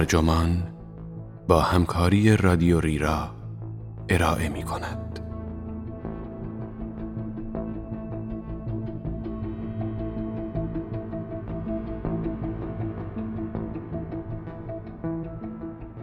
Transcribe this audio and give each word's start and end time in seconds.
ترجمان 0.00 0.62
با 1.48 1.60
همکاری 1.60 2.36
رادیو 2.36 2.80
ریرا 2.80 3.30
ارائه 4.08 4.48
می 4.48 4.62
کند. 4.62 5.20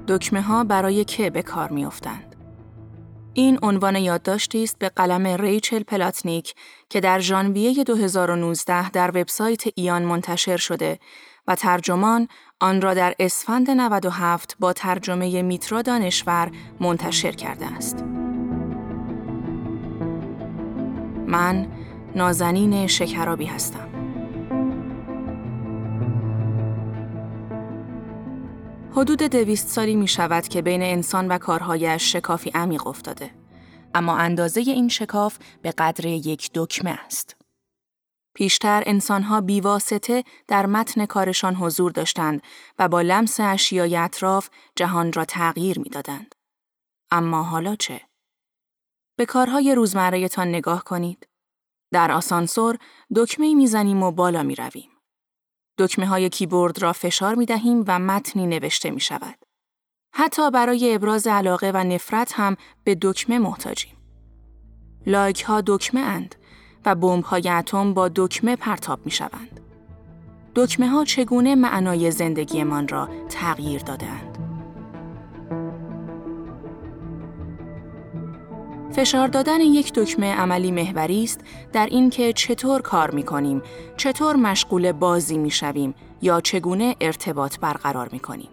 دکمه 0.08 0.42
ها 0.42 0.64
برای 0.64 1.04
که 1.04 1.30
به 1.30 1.42
کار 1.42 1.70
می 1.70 1.86
افتند؟ 1.86 2.36
این 3.34 3.60
عنوان 3.64 3.96
یادداشتی 3.96 4.64
است 4.64 4.80
به 4.80 4.90
قلم 4.90 5.28
ریچل 5.28 5.84
پلاتنیک 5.84 6.56
که 6.90 7.00
در 7.00 7.20
ژانویه 7.20 7.84
2019 7.84 8.90
در 8.90 9.10
وبسایت 9.10 9.64
ایان 9.76 10.04
منتشر 10.04 10.58
شده 10.58 11.00
و 11.48 11.56
ترجمان 11.56 12.28
آن 12.60 12.82
را 12.82 12.94
در 12.94 13.16
اسفند 13.20 13.72
97 13.72 14.56
با 14.60 14.74
ترجمه 14.74 15.42
میترا 15.42 15.82
دانشور 15.82 16.52
منتشر 16.80 17.32
کرده 17.32 17.66
است. 17.66 18.04
من 21.28 21.68
نازنین 22.16 22.88
شکرابی 22.88 23.46
هستم. 23.46 23.90
حدود 28.92 29.24
دویست 29.24 29.68
سالی 29.68 29.96
می 29.96 30.08
شود 30.08 30.48
که 30.48 30.62
بین 30.62 30.82
انسان 30.82 31.28
و 31.28 31.38
کارهایش 31.38 32.14
شکافی 32.14 32.50
عمیق 32.50 32.88
افتاده. 32.88 33.30
اما 33.96 34.18
اندازه 34.18 34.62
این 34.62 34.88
شکاف 34.88 35.38
به 35.62 35.72
قدر 35.72 36.06
یک 36.06 36.50
دکمه 36.54 37.00
است. 37.06 37.36
پیشتر 38.38 38.84
انسانها 38.86 39.42
بیواسطه 39.42 40.24
در 40.48 40.66
متن 40.66 41.06
کارشان 41.06 41.56
حضور 41.56 41.92
داشتند 41.92 42.42
و 42.80 42.88
با 42.88 43.02
لمس 43.02 43.40
اشیای 43.40 43.98
اطراف 43.98 44.50
جهان 44.76 45.14
را 45.14 45.26
تغییر 45.26 45.80
می‌دادند. 45.80 46.36
اما 47.12 47.44
حالا 47.44 47.76
چه؟ 47.76 48.02
به 49.18 49.26
کارهای 49.26 49.76
روزمرهتان 49.76 50.48
نگاه 50.48 50.84
کنید. 50.84 51.28
در 51.92 52.12
آسانسور 52.12 52.78
دکمه 53.16 53.56
می‌زنیم 53.56 54.04
و 54.04 54.12
بالا 54.12 54.44
می 54.44 54.56
رویم. 54.56 54.90
دکمه 55.78 56.06
های 56.06 56.30
کیبورد 56.30 56.82
را 56.82 56.94
فشار 56.94 57.36
می 57.36 57.46
دهیم 57.46 57.84
و 57.88 58.00
متنی 58.00 58.48
نوشته 58.48 58.92
می 58.92 59.00
شود. 59.00 59.46
حتی 60.14 60.52
برای 60.52 60.96
ابراز 60.96 61.28
علاقه 61.28 61.72
و 61.74 61.84
نفرت 61.84 62.34
هم 62.36 62.58
به 62.84 62.98
دکمه 63.02 63.40
محتاجیم. 63.40 63.98
لایک 65.06 65.42
ها 65.42 65.62
دکمه 65.62 66.02
اند 66.02 66.36
و 66.88 66.96
بمب 66.96 67.24
های 67.24 67.50
اتم 67.50 67.94
با 67.94 68.10
دکمه 68.16 68.56
پرتاب 68.56 69.00
می 69.06 69.12
شوند. 69.12 69.60
دکمه 70.56 70.88
ها 70.88 71.04
چگونه 71.06 71.56
معنای 71.56 72.12
زندگیمان 72.12 72.88
را 72.88 73.10
تغییر 73.30 73.82
دادند؟ 73.82 74.38
فشار 78.92 79.28
دادن 79.28 79.62
یک 79.62 79.94
دکمه 79.94 80.36
عملی 80.36 80.72
محوری 80.72 81.24
است 81.24 81.40
در 81.74 81.86
اینکه 81.86 82.34
چطور 82.34 82.82
کار 82.82 83.12
می 83.12 83.24
کنیم، 83.24 83.62
چطور 83.98 84.36
مشغول 84.36 84.92
بازی 84.92 85.38
می 85.38 85.52
شویم 85.52 85.96
یا 86.22 86.42
چگونه 86.42 86.96
ارتباط 87.02 87.60
برقرار 87.60 88.10
می 88.12 88.20
کنیم. 88.20 88.50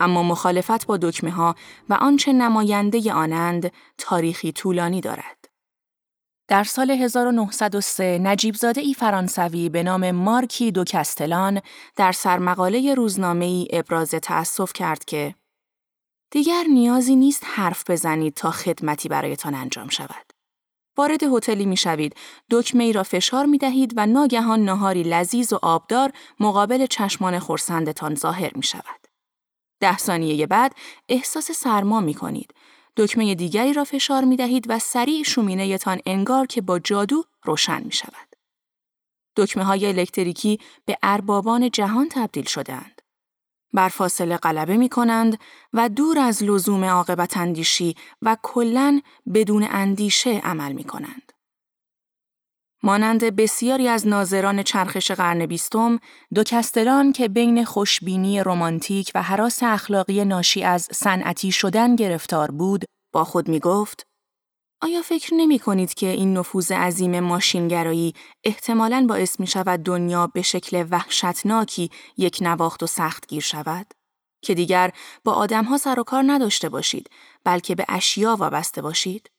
اما 0.00 0.22
مخالفت 0.22 0.86
با 0.86 0.96
دکمه 0.96 1.30
ها 1.30 1.54
و 1.88 1.94
آنچه 1.94 2.32
نماینده 2.32 3.12
آنند 3.12 3.72
تاریخی 3.98 4.52
طولانی 4.52 5.00
دارد. 5.00 5.41
در 6.48 6.64
سال 6.64 6.90
1903 6.90 8.18
نجیبزاده 8.22 8.80
ای 8.80 8.94
فرانسوی 8.94 9.68
به 9.68 9.82
نام 9.82 10.10
مارکی 10.10 10.72
دو 10.72 10.84
کستلان 10.84 11.60
در 11.96 12.12
سرمقاله 12.12 12.94
روزنامه 12.94 13.44
ای 13.44 13.68
ابراز 13.72 14.10
تأسف 14.10 14.72
کرد 14.72 15.04
که 15.04 15.34
دیگر 16.30 16.64
نیازی 16.72 17.16
نیست 17.16 17.42
حرف 17.46 17.90
بزنید 17.90 18.34
تا 18.34 18.50
خدمتی 18.50 19.08
برایتان 19.08 19.54
انجام 19.54 19.88
شود. 19.88 20.32
وارد 20.96 21.22
هتلی 21.22 21.66
می 21.66 21.76
شوید، 21.76 22.16
دکمه 22.50 22.84
ای 22.84 22.92
را 22.92 23.02
فشار 23.02 23.46
می 23.46 23.58
دهید 23.58 23.92
و 23.96 24.06
ناگهان 24.06 24.64
نهاری 24.64 25.02
لذیذ 25.02 25.52
و 25.52 25.58
آبدار 25.62 26.12
مقابل 26.40 26.86
چشمان 26.86 27.38
خورسندتان 27.38 28.14
ظاهر 28.14 28.50
می 28.54 28.62
شود. 28.62 29.06
ده 29.80 29.98
ثانیه 29.98 30.46
بعد 30.46 30.74
احساس 31.08 31.52
سرما 31.52 32.00
می 32.00 32.14
کنید. 32.14 32.54
دکمه 32.96 33.34
دیگری 33.34 33.72
را 33.72 33.84
فشار 33.84 34.24
می 34.24 34.36
دهید 34.36 34.66
و 34.68 34.78
سریع 34.78 35.22
شومینه 35.22 35.78
تان 35.78 36.00
انگار 36.06 36.46
که 36.46 36.60
با 36.60 36.78
جادو 36.78 37.24
روشن 37.44 37.82
می 37.82 37.92
شود. 37.92 38.36
دکمه 39.36 39.64
های 39.64 39.86
الکتریکی 39.86 40.60
به 40.84 40.98
اربابان 41.02 41.70
جهان 41.70 42.08
تبدیل 42.08 42.44
شدهاند. 42.44 43.02
بر 43.72 43.88
فاصله 43.88 44.36
غلبه 44.36 44.76
می 44.76 44.88
کنند 44.88 45.38
و 45.72 45.88
دور 45.88 46.18
از 46.18 46.42
لزوم 46.42 46.84
عاقبت 46.84 47.36
اندیشی 47.36 47.96
و 48.22 48.36
کلن 48.42 49.02
بدون 49.34 49.66
اندیشه 49.70 50.30
عمل 50.30 50.72
می 50.72 50.84
کنند. 50.84 51.31
مانند 52.82 53.36
بسیاری 53.36 53.88
از 53.88 54.06
ناظران 54.06 54.62
چرخش 54.62 55.10
قرن 55.10 55.46
بیستم، 55.46 55.98
دو 56.34 56.42
کستلان 56.42 57.12
که 57.12 57.28
بین 57.28 57.64
خوشبینی 57.64 58.42
رمانتیک 58.42 59.10
و 59.14 59.22
حراس 59.22 59.62
اخلاقی 59.62 60.24
ناشی 60.24 60.64
از 60.64 60.88
صنعتی 60.92 61.52
شدن 61.52 61.96
گرفتار 61.96 62.50
بود، 62.50 62.84
با 63.12 63.24
خود 63.24 63.48
می 63.48 63.60
گفت 63.60 64.06
آیا 64.82 65.02
فکر 65.02 65.34
نمی 65.34 65.58
کنید 65.58 65.94
که 65.94 66.06
این 66.06 66.36
نفوذ 66.36 66.72
عظیم 66.72 67.20
ماشینگرایی 67.20 68.14
احتمالاً 68.44 69.06
باعث 69.08 69.40
می 69.40 69.46
شود 69.46 69.80
دنیا 69.82 70.26
به 70.26 70.42
شکل 70.42 70.86
وحشتناکی 70.90 71.90
یک 72.16 72.38
نواخت 72.40 72.82
و 72.82 72.86
سخت 72.86 73.26
گیر 73.26 73.42
شود؟ 73.42 73.86
که 74.42 74.54
دیگر 74.54 74.90
با 75.24 75.32
آدمها 75.32 75.78
سر 75.78 76.00
و 76.00 76.04
کار 76.04 76.24
نداشته 76.26 76.68
باشید 76.68 77.10
بلکه 77.44 77.74
به 77.74 77.84
اشیا 77.88 78.36
وابسته 78.36 78.82
باشید؟ 78.82 79.30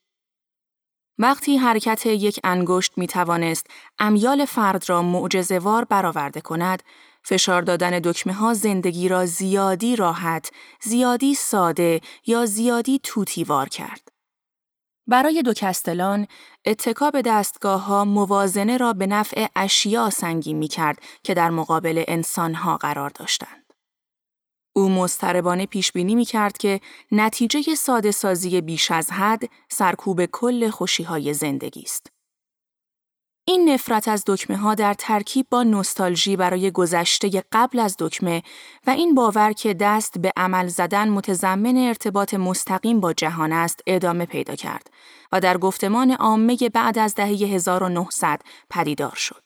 وقتی 1.18 1.56
حرکت 1.56 2.06
یک 2.06 2.40
انگشت 2.44 2.92
می 2.96 3.06
توانست 3.06 3.66
امیال 3.98 4.44
فرد 4.44 4.88
را 4.88 5.02
معجزهوار 5.02 5.84
برآورده 5.84 6.40
کند، 6.40 6.82
فشار 7.22 7.62
دادن 7.62 7.98
دکمه 7.98 8.32
ها 8.32 8.54
زندگی 8.54 9.08
را 9.08 9.26
زیادی 9.26 9.96
راحت، 9.96 10.50
زیادی 10.82 11.34
ساده 11.34 12.00
یا 12.26 12.46
زیادی 12.46 13.00
توتیوار 13.02 13.68
کرد. 13.68 14.08
برای 15.06 15.42
دو 15.42 15.52
کستلان، 15.52 16.26
اتکا 16.64 17.10
به 17.10 17.22
دستگاه 17.22 17.84
ها 17.84 18.04
موازنه 18.04 18.76
را 18.76 18.92
به 18.92 19.06
نفع 19.06 19.46
اشیا 19.56 20.10
سنگین 20.10 20.56
می 20.56 20.68
کرد 20.68 20.98
که 21.22 21.34
در 21.34 21.50
مقابل 21.50 22.04
انسان 22.08 22.54
ها 22.54 22.76
قرار 22.76 23.10
داشتند. 23.10 23.63
او 24.76 24.88
مستربانه 24.88 25.66
پیش 25.66 25.92
بینی 25.92 26.14
می 26.14 26.24
کرد 26.24 26.58
که 26.58 26.80
نتیجه 27.12 27.74
ساده 27.74 28.10
سازی 28.10 28.60
بیش 28.60 28.90
از 28.90 29.10
حد 29.10 29.42
سرکوب 29.68 30.24
کل 30.24 30.70
خوشی 30.70 31.02
های 31.02 31.34
زندگی 31.34 31.82
است. 31.82 32.14
این 33.46 33.68
نفرت 33.68 34.08
از 34.08 34.24
دکمه 34.26 34.56
ها 34.56 34.74
در 34.74 34.94
ترکیب 34.94 35.46
با 35.50 35.62
نوستالژی 35.62 36.36
برای 36.36 36.70
گذشته 36.70 37.44
قبل 37.52 37.78
از 37.78 37.96
دکمه 37.98 38.42
و 38.86 38.90
این 38.90 39.14
باور 39.14 39.52
که 39.52 39.74
دست 39.74 40.18
به 40.18 40.32
عمل 40.36 40.66
زدن 40.66 41.08
متضمن 41.08 41.76
ارتباط 41.76 42.34
مستقیم 42.34 43.00
با 43.00 43.12
جهان 43.12 43.52
است 43.52 43.80
ادامه 43.86 44.26
پیدا 44.26 44.54
کرد 44.54 44.90
و 45.32 45.40
در 45.40 45.58
گفتمان 45.58 46.10
عامه 46.10 46.56
بعد 46.74 46.98
از 46.98 47.14
دهه 47.14 47.28
1900 47.28 48.42
پدیدار 48.70 49.14
شد. 49.14 49.43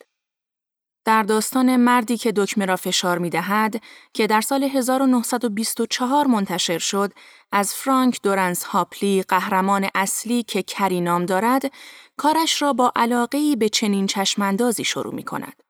در 1.09 1.23
داستان 1.23 1.77
مردی 1.77 2.17
که 2.17 2.33
دکمه 2.33 2.67
را 2.67 2.77
فشار 2.77 3.19
می 3.19 3.31
دهد 3.31 3.83
که 4.15 4.27
در 4.27 4.41
سال 4.41 4.65
1924 4.65 6.27
منتشر 6.27 6.79
شد 6.79 7.13
از 7.53 7.75
فرانک 7.75 8.23
دورنس 8.23 8.65
هاپلی 8.65 9.23
قهرمان 9.23 9.89
اصلی 9.95 10.43
که 10.43 10.63
کری 10.63 11.01
نام 11.01 11.27
دارد 11.27 11.73
کارش 12.17 12.63
را 12.63 12.73
با 12.73 12.93
علاقه 12.97 13.57
به 13.57 13.69
چنین 13.69 14.07
چشماندازی 14.07 14.85
شروع 14.85 15.15
می 15.15 15.23
کند 15.23 15.63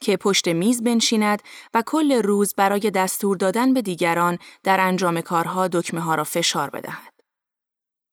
که 0.00 0.16
پشت 0.16 0.48
میز 0.48 0.82
بنشیند 0.82 1.42
و 1.74 1.82
کل 1.86 2.12
روز 2.12 2.54
برای 2.54 2.90
دستور 2.90 3.36
دادن 3.36 3.74
به 3.74 3.82
دیگران 3.82 4.38
در 4.62 4.80
انجام 4.80 5.20
کارها 5.20 5.68
دکمه 5.68 6.00
ها 6.00 6.14
را 6.14 6.24
فشار 6.24 6.70
بدهد. 6.70 7.14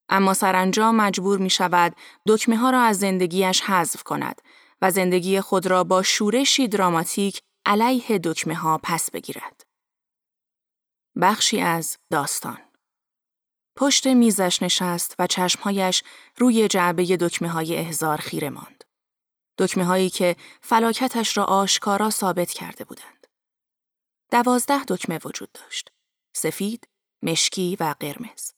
اما 0.09 0.33
سرانجام 0.33 0.95
مجبور 0.95 1.39
می 1.39 1.49
شود 1.49 1.95
دکمه 2.27 2.57
ها 2.57 2.69
را 2.69 2.81
از 2.81 2.99
زندگیش 2.99 3.61
حذف 3.61 4.03
کند 4.03 4.41
و 4.81 4.91
زندگی 4.91 5.41
خود 5.41 5.67
را 5.67 5.83
با 5.83 6.03
شورشی 6.03 6.67
دراماتیک 6.67 7.41
علیه 7.65 8.19
دکمه 8.23 8.55
ها 8.55 8.79
پس 8.83 9.11
بگیرد. 9.11 9.63
بخشی 11.21 11.61
از 11.61 11.97
داستان 12.11 12.57
پشت 13.75 14.07
میزش 14.07 14.63
نشست 14.63 15.15
و 15.19 15.27
چشمهایش 15.27 16.03
روی 16.37 16.67
جعبه 16.67 17.17
دکمه 17.17 17.49
های 17.49 17.75
احزار 17.77 18.17
خیره 18.17 18.49
ماند. 18.49 18.83
دکمه 19.57 19.85
هایی 19.85 20.09
که 20.09 20.35
فلاکتش 20.61 21.37
را 21.37 21.43
آشکارا 21.43 22.09
ثابت 22.09 22.51
کرده 22.51 22.83
بودند. 22.83 23.27
دوازده 24.31 24.83
دکمه 24.87 25.19
وجود 25.25 25.51
داشت. 25.51 25.91
سفید، 26.35 26.87
مشکی 27.23 27.77
و 27.79 27.95
قرمز. 27.99 28.51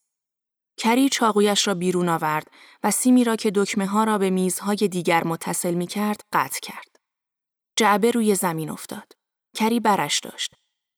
کری 0.77 1.09
چاقویش 1.09 1.67
را 1.67 1.73
بیرون 1.73 2.09
آورد 2.09 2.47
و 2.83 2.91
سیمی 2.91 3.23
را 3.23 3.35
که 3.35 3.51
دکمه 3.55 3.85
ها 3.85 4.03
را 4.03 4.17
به 4.17 4.29
میزهای 4.29 4.75
دیگر 4.77 5.23
متصل 5.23 5.73
می 5.73 5.87
کرد 5.87 6.23
قطع 6.33 6.59
کرد. 6.59 6.99
جعبه 7.75 8.11
روی 8.11 8.35
زمین 8.35 8.69
افتاد. 8.69 9.13
کری 9.55 9.79
برش 9.79 10.19
داشت. 10.19 10.55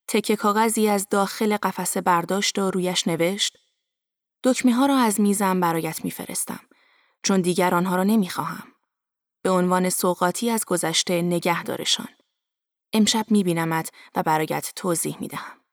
تکه 0.08 0.36
کاغذی 0.36 0.88
از 0.88 1.08
داخل 1.08 1.56
قفسه 1.56 2.00
برداشت 2.00 2.58
و 2.58 2.70
رویش 2.70 3.08
نوشت 3.08 3.56
دکمه 4.44 4.74
ها 4.74 4.86
را 4.86 4.96
از 4.96 5.20
میزم 5.20 5.60
برایت 5.60 6.04
میفرستم 6.04 6.60
چون 7.22 7.40
دیگر 7.40 7.74
آنها 7.74 7.96
را 7.96 8.04
نمی‌خواهم. 8.04 8.72
به 9.42 9.50
عنوان 9.50 9.90
سوقاتی 9.90 10.50
از 10.50 10.64
گذشته 10.64 11.22
نگهدارشان. 11.22 12.08
امشب 12.92 13.26
میبینمت 13.30 13.90
و 14.14 14.22
برایت 14.22 14.72
توضیح 14.76 15.16
می‌دهم. 15.20 15.65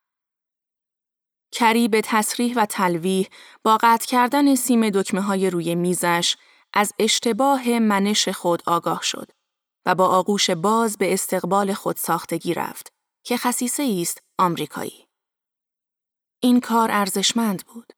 کری 1.53 1.87
به 1.87 2.01
تصریح 2.03 2.53
و 2.57 2.65
تلویح 2.65 3.27
با 3.63 3.77
قطع 3.81 4.07
کردن 4.07 4.55
سیم 4.55 4.89
دکمه 4.89 5.21
های 5.21 5.49
روی 5.49 5.75
میزش 5.75 6.35
از 6.73 6.93
اشتباه 6.99 7.79
منش 7.79 8.29
خود 8.29 8.63
آگاه 8.65 8.99
شد 9.03 9.31
و 9.85 9.95
با 9.95 10.07
آغوش 10.07 10.49
باز 10.49 10.97
به 10.97 11.13
استقبال 11.13 11.73
خود 11.73 11.95
ساختگی 11.95 12.53
رفت 12.53 12.93
که 13.23 13.37
خصیصه 13.37 13.97
است 14.01 14.23
آمریکایی. 14.39 15.07
این 16.39 16.59
کار 16.59 16.91
ارزشمند 16.91 17.65
بود. 17.65 17.93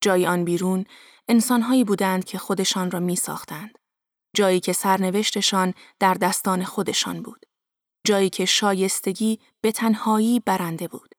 جای 0.00 0.26
آن 0.26 0.44
بیرون 0.44 0.84
انسانهایی 1.28 1.84
بودند 1.84 2.24
که 2.24 2.38
خودشان 2.38 2.90
را 2.90 3.00
می 3.00 3.16
ساختند. 3.16 3.78
جایی 4.36 4.60
که 4.60 4.72
سرنوشتشان 4.72 5.74
در 6.00 6.14
دستان 6.14 6.64
خودشان 6.64 7.22
بود. 7.22 7.46
جایی 8.06 8.30
که 8.30 8.44
شایستگی 8.44 9.40
به 9.60 9.72
تنهایی 9.72 10.40
برنده 10.40 10.88
بود. 10.88 11.14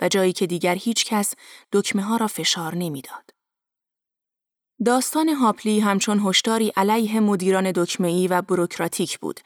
و 0.00 0.08
جایی 0.08 0.32
که 0.32 0.46
دیگر 0.46 0.74
هیچ 0.74 1.04
کس 1.04 1.34
دکمه 1.72 2.02
ها 2.02 2.16
را 2.16 2.26
فشار 2.26 2.74
نمی‌داد. 2.74 3.30
داستان 4.84 5.28
هاپلی 5.28 5.80
همچون 5.80 6.20
هشداری 6.24 6.72
علیه 6.76 7.20
مدیران 7.20 7.72
دکمه‌ای 7.74 8.28
و 8.28 8.42
بروکراتیک 8.42 9.18
بود 9.18 9.40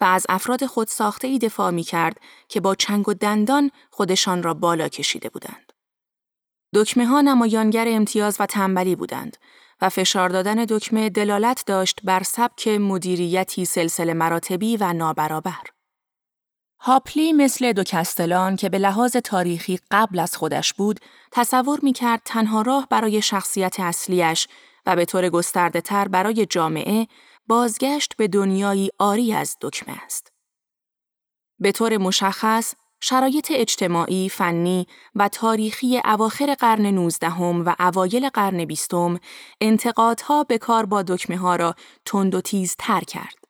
و 0.00 0.04
از 0.04 0.26
افراد 0.28 0.66
خود 0.66 0.88
ساخته 0.88 1.28
ای 1.28 1.38
دفاع 1.38 1.70
می 1.70 1.82
کرد 1.82 2.20
که 2.48 2.60
با 2.60 2.74
چنگ 2.74 3.08
و 3.08 3.14
دندان 3.14 3.70
خودشان 3.90 4.42
را 4.42 4.54
بالا 4.54 4.88
کشیده 4.88 5.28
بودند. 5.28 5.72
دکمه 6.74 7.06
ها 7.06 7.20
نمایانگر 7.20 7.84
امتیاز 7.88 8.36
و 8.40 8.46
تنبلی 8.46 8.96
بودند 8.96 9.36
و 9.80 9.88
فشار 9.88 10.28
دادن 10.28 10.64
دکمه 10.64 11.10
دلالت 11.10 11.62
داشت 11.66 12.00
بر 12.04 12.22
سبک 12.22 12.68
مدیریتی 12.68 13.64
سلسله 13.64 14.14
مراتبی 14.14 14.76
و 14.76 14.92
نابرابر. 14.92 15.75
هاپلی 16.86 17.32
مثل 17.32 17.72
دو 17.72 17.82
کستلان 17.82 18.56
که 18.56 18.68
به 18.68 18.78
لحاظ 18.78 19.16
تاریخی 19.16 19.78
قبل 19.90 20.18
از 20.18 20.36
خودش 20.36 20.72
بود، 20.72 21.00
تصور 21.32 21.80
می 21.82 21.92
کرد 21.92 22.22
تنها 22.24 22.62
راه 22.62 22.86
برای 22.90 23.22
شخصیت 23.22 23.80
اصلیش 23.80 24.48
و 24.86 24.96
به 24.96 25.04
طور 25.04 25.28
گسترده 25.28 25.80
تر 25.80 26.08
برای 26.08 26.46
جامعه 26.46 27.06
بازگشت 27.46 28.16
به 28.16 28.28
دنیایی 28.28 28.90
آری 28.98 29.32
از 29.32 29.56
دکمه 29.60 30.04
است. 30.04 30.32
به 31.58 31.72
طور 31.72 31.96
مشخص، 31.96 32.74
شرایط 33.00 33.52
اجتماعی، 33.54 34.28
فنی 34.28 34.86
و 35.14 35.28
تاریخی 35.28 36.00
اواخر 36.04 36.54
قرن 36.54 36.86
نوزدهم 36.86 37.64
و 37.64 37.74
اوایل 37.78 38.28
قرن 38.28 38.64
بیستم 38.64 39.18
انتقادها 39.60 40.44
به 40.44 40.58
کار 40.58 40.86
با 40.86 41.02
دکمه 41.02 41.36
ها 41.36 41.56
را 41.56 41.74
تند 42.04 42.34
و 42.34 42.40
تیز 42.40 42.76
تر 42.78 43.00
کرد. 43.00 43.45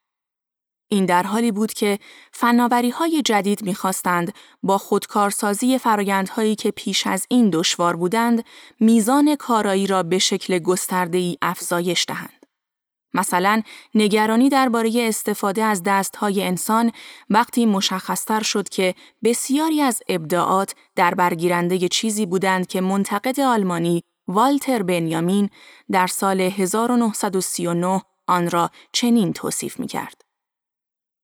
این 0.89 1.07
در 1.07 1.23
حالی 1.23 1.53
بود 1.53 1.73
که 1.73 1.99
فناوری 2.33 2.91
های 2.91 3.23
جدید 3.23 3.63
می‌خواستند 3.63 4.33
با 4.63 4.79
خودکارسازی 4.79 5.79
فرایندهایی 5.79 6.55
که 6.55 6.71
پیش 6.71 7.07
از 7.07 7.27
این 7.31 7.51
دشوار 7.51 7.97
بودند 7.97 8.45
میزان 8.81 9.35
کارایی 9.35 9.87
را 9.87 10.03
به 10.03 10.19
شکل 10.19 10.59
گسترده 10.59 11.19
ای 11.19 11.37
افزایش 11.43 12.05
دهند. 12.09 12.47
مثلا 13.15 13.63
نگرانی 13.95 14.49
درباره 14.49 14.93
استفاده 14.97 15.65
از 15.65 15.83
دستهای 15.83 16.45
انسان 16.45 16.93
وقتی 17.31 17.67
مشخصتر 17.67 18.43
شد 18.43 18.69
که 18.69 18.95
بسیاری 19.25 19.83
از 19.83 20.03
ابداعات 20.09 20.75
در 20.97 21.15
برگیرنده 21.15 21.89
چیزی 21.89 22.27
بودند 22.27 22.67
که 22.67 22.81
منتقد 22.81 23.41
آلمانی 23.41 24.03
والتر 24.29 24.83
بنیامین 24.83 25.51
در 25.91 26.07
سال 26.07 26.41
1939 26.41 28.03
آن 28.27 28.51
را 28.51 28.71
چنین 28.93 29.33
توصیف 29.33 29.81
می 29.81 29.87
کرد. 29.87 30.26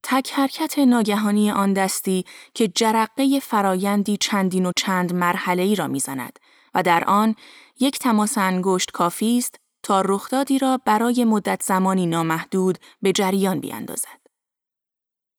تک 0.02 0.32
حرکت 0.32 0.78
ناگهانی 0.78 1.50
آن 1.50 1.72
دستی 1.72 2.24
که 2.54 2.68
جرقه 2.68 3.40
فرایندی 3.40 4.16
چندین 4.16 4.66
و 4.66 4.72
چند 4.76 5.14
مرحله 5.14 5.62
ای 5.62 5.74
را 5.74 5.86
می‌زند 5.86 6.38
و 6.74 6.82
در 6.82 7.04
آن 7.04 7.34
یک 7.80 7.98
تماس 7.98 8.38
انگشت 8.38 8.90
کافی 8.90 9.38
است 9.38 9.56
تا 9.82 10.00
رخدادی 10.00 10.58
را 10.58 10.80
برای 10.84 11.24
مدت 11.24 11.62
زمانی 11.62 12.06
نامحدود 12.06 12.78
به 13.02 13.12
جریان 13.12 13.60
بیاندازد. 13.60 14.22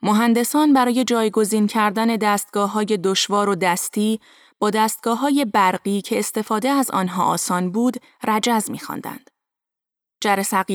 مهندسان 0.01 0.74
برای 0.74 1.04
جایگزین 1.04 1.68
کردن 1.68 2.07
دستگاه 2.15 2.71
های 2.71 2.86
دشوار 3.04 3.50
و 3.50 3.56
دستی 3.56 4.19
با 4.60 4.69
دستگاه 4.69 5.19
های 5.19 5.45
برقی 5.45 6.01
که 6.01 6.19
استفاده 6.19 6.69
از 6.69 6.92
آنها 6.92 7.24
آسان 7.25 7.71
بود 7.71 7.98
رجز 8.24 8.71
می‌خواندند. 8.71 9.30
جر 9.30 9.33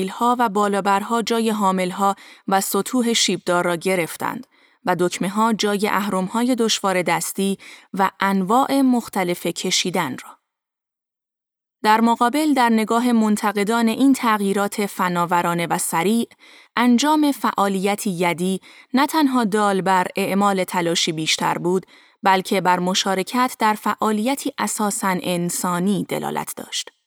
ها 0.09 0.35
و 0.39 0.49
بالابرها 0.49 1.21
جای 1.21 1.49
ها 1.49 2.15
و 2.47 2.61
سطوح 2.61 3.13
شیبدار 3.13 3.65
را 3.65 3.75
گرفتند 3.75 4.47
و 4.85 4.95
دکمه 4.99 5.29
ها 5.29 5.53
جای 5.53 5.87
های 6.33 6.55
دشوار 6.55 7.01
دستی 7.01 7.57
و 7.93 8.11
انواع 8.19 8.81
مختلف 8.81 9.47
کشیدن 9.47 10.11
را. 10.11 10.39
در 11.83 12.01
مقابل 12.01 12.53
در 12.53 12.69
نگاه 12.69 13.11
منتقدان 13.11 13.87
این 13.87 14.13
تغییرات 14.13 14.85
فناورانه 14.85 15.67
و 15.67 15.77
سریع، 15.77 16.27
انجام 16.75 17.31
فعالیتی 17.31 18.09
یدی 18.09 18.61
نه 18.93 19.07
تنها 19.07 19.43
دال 19.43 19.81
بر 19.81 20.07
اعمال 20.15 20.63
تلاشی 20.63 21.11
بیشتر 21.11 21.57
بود، 21.57 21.85
بلکه 22.23 22.61
بر 22.61 22.79
مشارکت 22.79 23.55
در 23.59 23.73
فعالیتی 23.73 24.53
اساساً 24.57 25.17
انسانی 25.21 26.05
دلالت 26.09 26.53
داشت. 26.57 26.98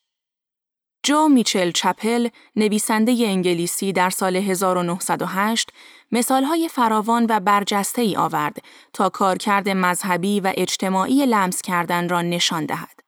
جو 1.02 1.28
میچل 1.28 1.70
چپل، 1.70 2.28
نویسنده 2.56 3.12
انگلیسی 3.12 3.92
در 3.92 4.10
سال 4.10 4.36
1908 4.36 5.70
مثالهای 6.12 6.68
فراوان 6.68 7.26
و 7.28 7.40
برجسته 7.40 8.02
ای 8.02 8.16
آورد 8.16 8.58
تا 8.92 9.08
کارکرد 9.08 9.68
مذهبی 9.68 10.40
و 10.40 10.52
اجتماعی 10.56 11.26
لمس 11.26 11.62
کردن 11.62 12.08
را 12.08 12.22
نشان 12.22 12.66
دهد. 12.66 13.00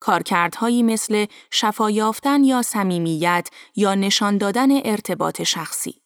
کارکردهایی 0.00 0.82
مثل 0.82 1.26
شفا 1.50 1.90
یافتن 1.90 2.44
یا 2.44 2.62
صمیمیت 2.62 3.48
یا 3.76 3.94
نشان 3.94 4.38
دادن 4.38 4.68
ارتباط 4.86 5.42
شخصی. 5.42 6.02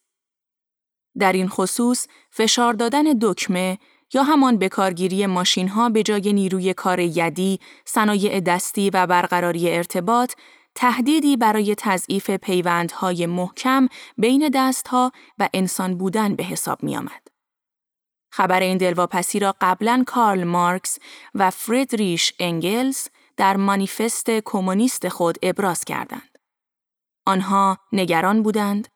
در 1.19 1.33
این 1.33 1.49
خصوص 1.49 2.07
فشار 2.31 2.73
دادن 2.73 3.05
دکمه 3.23 3.79
یا 4.15 4.23
همان 4.23 4.59
بکارگیری 4.59 5.27
ماشین 5.27 5.69
ها 5.69 5.89
به 5.89 6.03
جای 6.03 6.33
نیروی 6.33 6.75
کار 6.75 7.01
یدی، 7.01 7.61
صنایع 7.85 8.41
دستی 8.41 8.91
و 8.91 9.07
برقراری 9.07 9.71
ارتباط 9.71 10.33
تهدیدی 10.75 11.37
برای 11.37 11.75
تضعیف 11.79 12.31
پیوندهای 12.31 13.27
محکم 13.27 13.89
بین 14.19 14.51
دستها 14.55 15.13
و 15.39 15.49
انسان 15.55 15.99
بودن 15.99 16.35
به 16.35 16.45
حساب 16.45 16.83
می 16.83 16.97
آمد. 16.97 17.29
خبر 18.33 18.61
این 18.61 18.79
دلواپسی 18.79 19.39
را 19.39 19.55
قبلا 19.61 20.05
کارل 20.07 20.45
مارکس 20.45 20.99
و 21.35 21.51
فردریش 21.51 22.33
انگلز 22.39 23.09
در 23.37 23.57
مانیفست 23.57 24.31
کمونیست 24.31 25.09
خود 25.09 25.39
ابراز 25.43 25.85
کردند. 25.85 26.39
آنها 27.27 27.79
نگران 27.93 28.43
بودند 28.43 28.89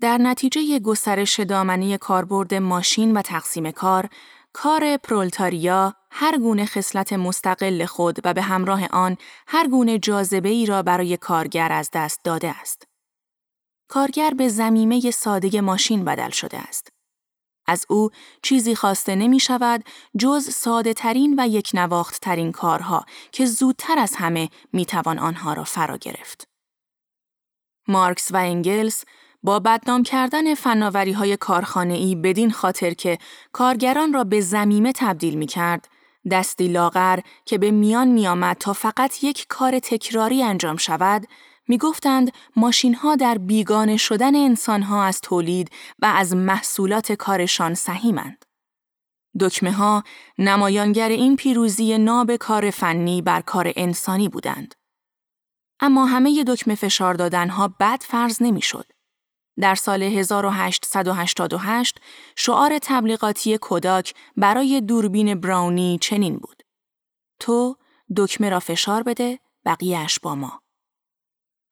در 0.00 0.18
نتیجه 0.18 0.78
گسترش 0.78 1.40
دامنه 1.40 1.98
کاربرد 1.98 2.54
ماشین 2.54 3.16
و 3.16 3.22
تقسیم 3.22 3.70
کار، 3.70 4.08
کار 4.52 4.96
پرولتاریا 4.96 5.94
هر 6.10 6.38
گونه 6.38 6.66
خصلت 6.66 7.12
مستقل 7.12 7.84
خود 7.84 8.18
و 8.24 8.34
به 8.34 8.42
همراه 8.42 8.86
آن 8.86 9.16
هر 9.46 9.68
گونه 9.68 9.98
جاذبه 9.98 10.48
ای 10.48 10.66
را 10.66 10.82
برای 10.82 11.16
کارگر 11.16 11.72
از 11.72 11.90
دست 11.92 12.20
داده 12.24 12.60
است. 12.60 12.84
کارگر 13.88 14.30
به 14.30 14.48
زمیمه 14.48 15.10
ساده 15.10 15.60
ماشین 15.60 16.04
بدل 16.04 16.30
شده 16.30 16.58
است. 16.58 16.88
از 17.66 17.86
او 17.88 18.10
چیزی 18.42 18.74
خواسته 18.74 19.14
نمی 19.14 19.40
شود 19.40 19.84
جز 20.18 20.50
ساده 20.50 20.94
ترین 20.94 21.34
و 21.38 21.48
یک 21.48 21.70
نواخت 21.74 22.20
ترین 22.20 22.52
کارها 22.52 23.04
که 23.32 23.46
زودتر 23.46 23.98
از 23.98 24.14
همه 24.16 24.48
می 24.72 24.86
توان 24.86 25.18
آنها 25.18 25.52
را 25.52 25.64
فرا 25.64 25.96
گرفت. 25.96 26.44
مارکس 27.88 28.32
و 28.32 28.36
انگلس 28.36 29.04
با 29.42 29.58
بدنام 29.58 30.02
کردن 30.02 30.54
فناوری 30.54 31.12
های 31.12 31.36
کارخانه 31.36 31.94
ای 31.94 32.14
بدین 32.14 32.50
خاطر 32.50 32.90
که 32.94 33.18
کارگران 33.52 34.12
را 34.12 34.24
به 34.24 34.40
زمیمه 34.40 34.92
تبدیل 34.92 35.34
می 35.34 35.46
کرد، 35.46 35.88
دستی 36.30 36.68
لاغر 36.68 37.18
که 37.44 37.58
به 37.58 37.70
میان 37.70 38.08
می 38.08 38.26
آمد 38.26 38.56
تا 38.56 38.72
فقط 38.72 39.24
یک 39.24 39.46
کار 39.48 39.78
تکراری 39.78 40.42
انجام 40.42 40.76
شود، 40.76 41.26
می 41.68 41.78
گفتند 41.78 42.32
ماشین 42.56 42.94
ها 42.94 43.16
در 43.16 43.38
بیگانه 43.38 43.96
شدن 43.96 44.36
انسان 44.36 44.82
ها 44.82 45.04
از 45.04 45.20
تولید 45.20 45.70
و 45.98 46.06
از 46.06 46.34
محصولات 46.34 47.12
کارشان 47.12 47.74
سهیمند. 47.74 48.44
دکمه 49.40 49.72
ها 49.72 50.04
نمایانگر 50.38 51.08
این 51.08 51.36
پیروزی 51.36 51.98
ناب 51.98 52.36
کار 52.36 52.70
فنی 52.70 53.22
بر 53.22 53.40
کار 53.40 53.72
انسانی 53.76 54.28
بودند. 54.28 54.74
اما 55.80 56.06
همه 56.06 56.44
دکمه 56.44 56.74
فشار 56.74 57.14
دادنها 57.14 57.74
بد 57.80 58.02
فرض 58.02 58.42
نمی‌شد. 58.42 58.86
در 59.60 59.74
سال 59.74 60.02
1888 60.02 62.00
شعار 62.36 62.78
تبلیغاتی 62.82 63.58
کوداک 63.58 64.14
برای 64.36 64.80
دوربین 64.80 65.34
براونی 65.34 65.98
چنین 66.00 66.36
بود. 66.36 66.62
تو 67.40 67.76
دکمه 68.16 68.48
را 68.48 68.60
فشار 68.60 69.02
بده 69.02 69.38
بقیهش 69.64 70.18
با 70.18 70.34
ما. 70.34 70.60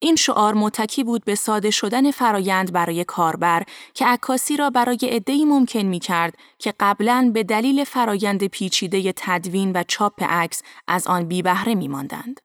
این 0.01 0.17
شعار 0.17 0.55
متکی 0.55 1.05
بود 1.05 1.25
به 1.25 1.35
ساده 1.35 1.71
شدن 1.71 2.11
فرایند 2.11 2.73
برای 2.73 3.05
کاربر 3.05 3.63
که 3.95 4.07
عکاسی 4.07 4.57
را 4.57 4.71
برای 4.71 4.99
عده‌ای 5.03 5.45
ممکن 5.45 5.83
می 5.83 5.99
کرد 5.99 6.35
که 6.59 6.75
قبلا 6.81 7.31
به 7.35 7.43
دلیل 7.43 7.85
فرایند 7.85 8.47
پیچیده 8.47 9.13
تدوین 9.17 9.73
و 9.75 9.85
چاپ 9.89 10.23
عکس 10.23 10.63
از 10.89 11.07
آن 11.07 11.29
بی 11.29 11.43
بهره 11.43 11.75
می 11.75 11.89
ماندند. 11.89 12.41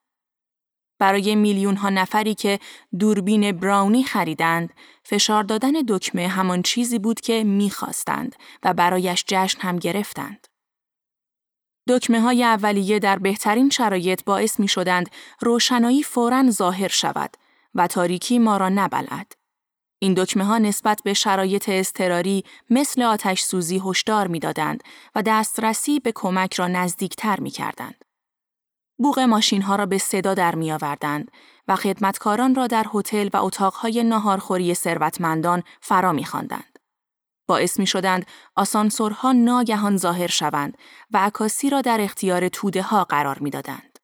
برای 1.04 1.34
میلیون 1.34 1.76
ها 1.76 1.90
نفری 1.90 2.34
که 2.34 2.58
دوربین 2.98 3.52
براونی 3.52 4.04
خریدند، 4.04 4.72
فشار 5.02 5.42
دادن 5.42 5.72
دکمه 5.88 6.28
همان 6.28 6.62
چیزی 6.62 6.98
بود 6.98 7.20
که 7.20 7.44
می‌خواستند 7.44 8.36
و 8.62 8.74
برایش 8.74 9.24
جشن 9.26 9.60
هم 9.60 9.76
گرفتند. 9.76 10.46
دکمه 11.88 12.20
های 12.20 12.44
اولیه 12.44 12.98
در 12.98 13.18
بهترین 13.18 13.70
شرایط 13.70 14.24
باعث 14.24 14.60
می 14.60 14.68
شدند 14.68 15.10
روشنایی 15.40 16.02
فوراً 16.02 16.50
ظاهر 16.50 16.88
شود 16.88 17.36
و 17.74 17.86
تاریکی 17.86 18.38
ما 18.38 18.56
را 18.56 18.68
نبلد. 18.68 19.32
این 19.98 20.14
دکمه 20.14 20.44
ها 20.44 20.58
نسبت 20.58 21.00
به 21.04 21.14
شرایط 21.14 21.68
اضطراری 21.68 22.44
مثل 22.70 23.02
آتش 23.02 23.42
سوزی 23.42 23.82
هشدار 23.84 24.26
می‌دادند 24.26 24.82
و 25.14 25.22
دسترسی 25.22 26.00
به 26.00 26.12
کمک 26.14 26.54
را 26.54 26.68
نزدیکتر 26.68 27.40
می 27.40 27.50
کردند. 27.50 28.04
بوغ 28.98 29.18
ماشین 29.18 29.62
ها 29.62 29.76
را 29.76 29.86
به 29.86 29.98
صدا 29.98 30.34
در 30.34 30.54
می 30.54 30.72
آوردند 30.72 31.30
و 31.68 31.76
خدمتکاران 31.76 32.54
را 32.54 32.66
در 32.66 32.86
هتل 32.94 33.28
و 33.32 33.36
اتاقهای 33.36 34.04
ناهارخوری 34.04 34.74
ثروتمندان 34.74 35.62
فرا 35.80 36.12
می 36.12 36.24
خواندند. 36.24 36.78
باعث 37.46 37.78
می 37.78 37.86
شدند 37.86 38.26
آسانسورها 38.56 39.32
ناگهان 39.32 39.96
ظاهر 39.96 40.26
شوند 40.26 40.78
و 41.10 41.18
عکاسی 41.18 41.70
را 41.70 41.80
در 41.80 42.00
اختیار 42.00 42.48
توده 42.48 42.82
ها 42.82 43.04
قرار 43.04 43.38
می 43.38 43.50
دادند. 43.50 43.98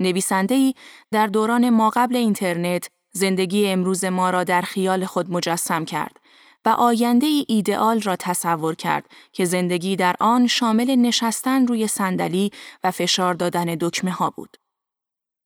نویسنده 0.00 0.54
ای 0.54 0.74
در 1.10 1.26
دوران 1.26 1.70
ما 1.70 1.90
قبل 1.90 2.16
اینترنت 2.16 2.88
زندگی 3.12 3.68
امروز 3.68 4.04
ما 4.04 4.30
را 4.30 4.44
در 4.44 4.62
خیال 4.62 5.04
خود 5.04 5.30
مجسم 5.30 5.84
کرد 5.84 6.20
و 6.64 6.68
آینده 6.68 7.26
ای 7.26 7.44
ایدئال 7.48 8.00
را 8.00 8.16
تصور 8.16 8.74
کرد 8.74 9.06
که 9.32 9.44
زندگی 9.44 9.96
در 9.96 10.16
آن 10.20 10.46
شامل 10.46 10.96
نشستن 10.96 11.66
روی 11.66 11.86
صندلی 11.86 12.50
و 12.84 12.90
فشار 12.90 13.34
دادن 13.34 13.76
دکمه 13.80 14.10
ها 14.10 14.30
بود. 14.30 14.56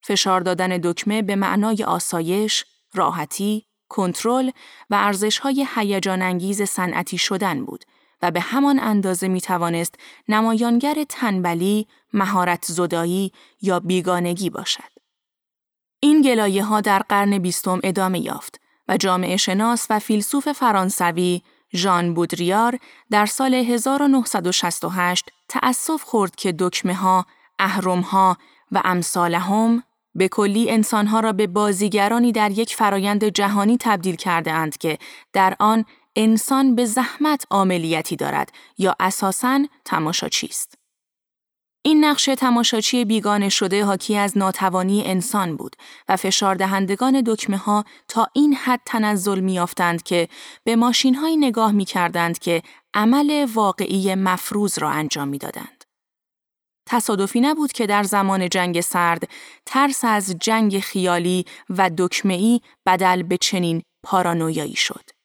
فشار 0.03 0.41
دادن 0.41 0.79
دکمه 0.83 1.23
به 1.23 1.37
معنای 1.37 1.85
آسایش، 1.85 2.65
راحتی، 2.95 3.67
کنترل 3.89 4.51
و 4.91 4.95
ارزش‌های 4.95 5.67
هیجان 5.75 6.23
انگیز 6.23 6.63
صنعتی 6.63 7.19
شدن 7.19 7.65
بود 7.65 7.85
و 8.23 8.31
به 8.31 8.41
همان 8.41 8.79
اندازه 8.81 9.29
می 9.29 9.41
توانست 9.41 9.95
نمایانگر 10.29 11.05
تنبلی، 11.09 11.87
مهارت 12.13 12.65
زدایی 12.65 13.33
یا 13.63 13.81
بیگانگی 13.81 14.51
باشد. 14.51 14.91
این 16.01 16.23
گلایه 16.23 16.65
ها 16.65 16.81
در 16.81 16.99
قرن 16.99 17.39
بیستم 17.39 17.81
ادامه 17.85 18.21
یافت 18.21 18.61
و 18.89 18.97
جامعه 18.97 19.37
شناس 19.37 19.87
و 19.91 19.99
فیلسوف 19.99 20.53
فرانسوی 20.53 21.43
ژان 21.75 22.15
بودریار 22.15 22.79
در 23.11 23.27
سال 23.27 23.55
1968 23.55 25.31
تأسف 25.49 26.03
خورد 26.03 26.37
که 26.37 26.55
دکمه 26.59 26.95
ها، 26.95 27.27
اهرم 27.59 28.01
ها 28.01 28.37
و 28.73 28.83
امثالهم 28.85 29.83
به 30.15 30.29
کلی 30.29 30.71
انسانها 30.71 31.21
را 31.21 31.33
به 31.33 31.47
بازیگرانی 31.47 32.33
در 32.33 32.51
یک 32.51 32.75
فرایند 32.75 33.25
جهانی 33.25 33.77
تبدیل 33.81 34.17
کرده 34.17 34.53
اند 34.53 34.77
که 34.77 34.99
در 35.33 35.57
آن 35.59 35.85
انسان 36.17 36.75
به 36.75 36.85
زحمت 36.85 37.45
عملیاتی 37.51 38.17
دارد 38.17 38.53
یا 38.79 38.97
اساساً 39.01 39.61
تماشاچی 39.85 40.47
است. 40.47 40.78
این 41.83 42.05
نقش 42.05 42.25
تماشاچی 42.25 43.05
بیگانه 43.05 43.49
شده 43.49 43.85
حاکی 43.85 44.17
از 44.17 44.39
ناتوانی 44.39 45.03
انسان 45.07 45.57
بود 45.57 45.77
و 46.09 46.17
فشار 46.17 46.55
دهندگان 46.55 47.23
دکمه 47.27 47.57
ها 47.57 47.85
تا 48.09 48.27
این 48.33 48.55
حد 48.55 48.81
تنزل 48.87 49.41
میافتند 49.41 50.03
که 50.03 50.29
به 50.65 50.77
ماشین 50.77 51.15
های 51.15 51.37
نگاه 51.37 51.73
می 51.73 51.85
کردند 51.85 52.39
که 52.39 52.63
عمل 52.95 53.47
واقعی 53.55 54.15
مفروض 54.15 54.79
را 54.79 54.91
انجام 54.91 55.29
می‌دادند. 55.29 55.85
تصادفی 56.87 57.41
نبود 57.41 57.73
که 57.73 57.87
در 57.87 58.03
زمان 58.03 58.49
جنگ 58.49 58.81
سرد 58.81 59.29
ترس 59.67 60.05
از 60.05 60.37
جنگ 60.41 60.81
خیالی 60.81 61.45
و 61.71 61.91
دکمه‌ای 61.99 62.61
بدل 62.87 63.23
به 63.23 63.37
چنین 63.37 63.83
پارانویایی 64.03 64.77
شد. 64.77 65.18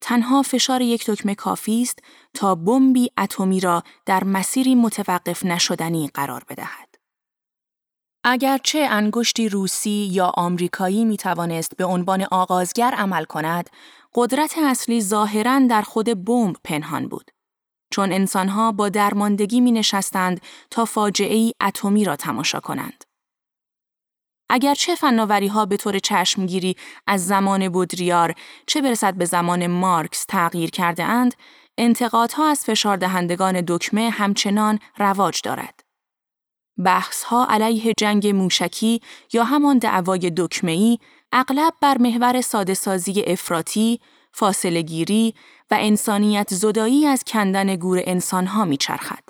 تنها 0.00 0.42
فشار 0.42 0.82
یک 0.82 1.10
دکمه 1.10 1.34
کافی 1.34 1.82
است 1.82 1.98
تا 2.34 2.54
بمبی 2.54 3.10
اتمی 3.18 3.60
را 3.60 3.82
در 4.06 4.24
مسیری 4.24 4.74
متوقف 4.74 5.44
نشدنی 5.44 6.10
قرار 6.14 6.44
بدهد. 6.48 6.88
اگرچه 8.24 8.78
انگشتی 8.90 9.48
روسی 9.48 10.08
یا 10.12 10.32
آمریکایی 10.36 11.04
می 11.04 11.16
توانست 11.16 11.76
به 11.76 11.84
عنوان 11.84 12.26
آغازگر 12.30 12.94
عمل 12.94 13.24
کند، 13.24 13.70
قدرت 14.14 14.58
اصلی 14.58 15.00
ظاهرا 15.00 15.66
در 15.70 15.82
خود 15.82 16.24
بمب 16.24 16.56
پنهان 16.64 17.08
بود. 17.08 17.30
چون 17.90 18.12
انسانها 18.12 18.72
با 18.72 18.88
درماندگی 18.88 19.60
می 19.60 19.72
نشستند 19.72 20.40
تا 20.70 20.84
فاجعه 20.84 21.52
اتمی 21.60 22.04
را 22.04 22.16
تماشا 22.16 22.60
کنند. 22.60 23.04
اگرچه 24.50 24.94
فناوری 24.94 25.48
ها 25.48 25.66
به 25.66 25.76
طور 25.76 25.98
چشمگیری 25.98 26.76
از 27.06 27.26
زمان 27.26 27.68
بودریار 27.68 28.34
چه 28.66 28.82
برسد 28.82 29.14
به 29.14 29.24
زمان 29.24 29.66
مارکس 29.66 30.24
تغییر 30.24 30.70
کرده 30.70 31.04
اند، 31.04 31.34
انتقادها 31.78 32.50
از 32.50 32.64
فشار 32.64 32.96
دهندگان 32.96 33.64
دکمه 33.68 34.10
همچنان 34.10 34.78
رواج 34.98 35.40
دارد. 35.44 35.80
بحث 36.84 37.24
ها 37.24 37.46
علیه 37.50 37.92
جنگ 37.98 38.26
موشکی 38.26 39.00
یا 39.32 39.44
همان 39.44 39.78
دعوای 39.78 40.32
دکمه‌ای 40.36 40.98
اغلب 41.32 41.72
بر 41.80 41.98
محور 41.98 42.40
ساده 42.40 42.74
سازی 42.74 43.22
افراطی، 43.26 44.00
فاصله 44.32 44.82
گیری 44.82 45.34
و 45.70 45.76
انسانیت 45.80 46.54
زدایی 46.54 47.06
از 47.06 47.24
کندن 47.24 47.76
گور 47.76 48.00
انسانها 48.04 48.64
میچرخد. 48.64 49.27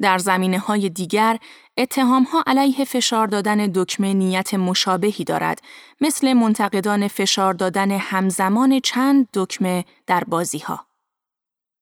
در 0.00 0.18
زمینه 0.18 0.58
های 0.58 0.88
دیگر، 0.88 1.38
اتهام 1.76 2.22
ها 2.22 2.44
علیه 2.46 2.84
فشار 2.84 3.26
دادن 3.26 3.70
دکمه 3.74 4.14
نیت 4.14 4.54
مشابهی 4.54 5.24
دارد، 5.24 5.60
مثل 6.00 6.32
منتقدان 6.32 7.08
فشار 7.08 7.54
دادن 7.54 7.90
همزمان 7.90 8.80
چند 8.80 9.28
دکمه 9.34 9.84
در 10.06 10.24
بازی 10.24 10.58
ها. 10.58 10.88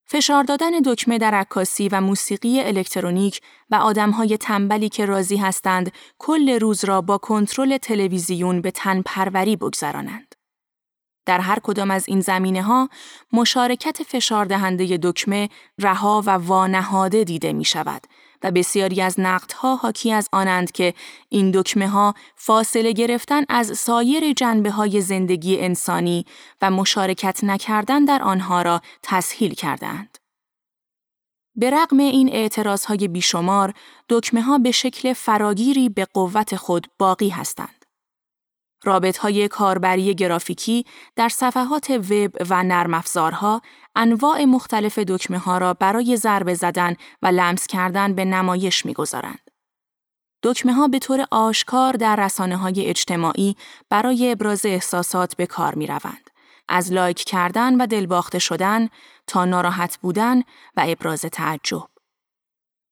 فشار 0.09 0.45
دادن 0.45 0.71
دکمه 0.85 1.19
در 1.19 1.35
عکاسی 1.35 1.89
و 1.89 2.01
موسیقی 2.01 2.61
الکترونیک 2.61 3.41
و 3.71 3.75
آدمهای 3.75 4.37
تنبلی 4.37 4.89
که 4.89 5.07
راضی 5.07 5.37
هستند 5.37 5.93
کل 6.19 6.59
روز 6.61 6.85
را 6.85 7.01
با 7.01 7.19
کنترل 7.19 7.77
تلویزیون 7.77 8.61
به 8.61 8.71
تن 8.71 9.03
پروری 9.03 9.57
بگذرانند. 9.57 10.26
در 11.27 11.41
هر 11.41 11.59
کدام 11.63 11.91
از 11.91 12.09
این 12.09 12.21
زمینه 12.21 12.63
ها 12.63 12.89
مشارکت 13.33 14.03
فشار 14.03 14.45
دهنده 14.45 14.99
دکمه 15.03 15.49
رها 15.79 16.23
و 16.27 16.31
وانهاده 16.31 17.25
دیده 17.25 17.53
می 17.53 17.65
شود 17.65 18.03
و 18.43 18.51
بسیاری 18.51 19.03
از 19.03 19.21
نقدها 19.21 19.77
حاکی 19.77 20.13
از 20.13 20.29
آنند 20.33 20.73
که 20.73 20.95
این 21.29 21.51
دکمه 21.51 21.89
ها 21.89 22.15
فاصله 22.37 22.93
گرفتن 22.93 23.45
از 23.49 23.79
سایر 23.79 24.33
جنبه 24.33 24.71
های 24.71 25.01
زندگی 25.01 25.61
انسانی 25.61 26.25
و 26.63 26.71
مشارکت 26.71 27.45
نکردن 27.45 28.05
در 28.05 28.23
آنها 28.23 28.63
را 28.63 28.81
تسهیل 29.03 29.55
کردند. 29.55 30.19
به 31.57 31.71
رغم 31.71 31.99
این 31.99 32.29
اعتراض 32.33 32.85
های 32.85 33.09
بیشمار، 33.09 33.75
دکمه 34.09 34.43
ها 34.43 34.59
به 34.59 34.71
شکل 34.71 35.13
فراگیری 35.13 35.89
به 35.89 36.05
قوت 36.05 36.57
خود 36.57 36.87
باقی 36.99 37.29
هستند. 37.29 37.76
رابط 38.85 39.19
های 39.19 39.49
کاربری 39.49 40.15
گرافیکی 40.15 40.85
در 41.17 41.29
صفحات 41.29 41.91
وب 41.91 42.37
و 42.51 42.63
نرم 42.63 42.95
افزارها 42.95 43.63
انواع 43.97 44.45
مختلف 44.45 44.99
دکمه 44.99 45.39
ها 45.39 45.59
را 45.59 45.75
برای 45.75 46.17
ضربه 46.17 46.55
زدن 46.55 46.97
و 47.23 47.27
لمس 47.27 47.67
کردن 47.67 48.15
به 48.15 48.25
نمایش 48.25 48.87
می‌گذارند. 48.87 49.51
دکمه 50.43 50.73
ها 50.73 50.89
به 50.89 50.99
طور 50.99 51.27
آشکار 51.31 51.93
در 51.93 52.17
رسانه 52.17 52.57
های 52.57 52.87
اجتماعی 52.87 53.57
برای 53.91 54.33
ابراز 54.33 54.67
احساسات 54.67 55.37
به 55.37 55.47
کار 55.47 55.75
می 55.75 55.87
روند. 55.87 56.31
از 56.69 56.93
لایک 56.93 57.19
کردن 57.19 57.81
و 57.81 57.87
دلباخته 57.87 58.39
شدن 58.39 58.89
تا 59.27 59.45
ناراحت 59.45 59.99
بودن 60.03 60.41
و 60.77 60.85
ابراز 60.87 61.21
تعجب. 61.21 61.96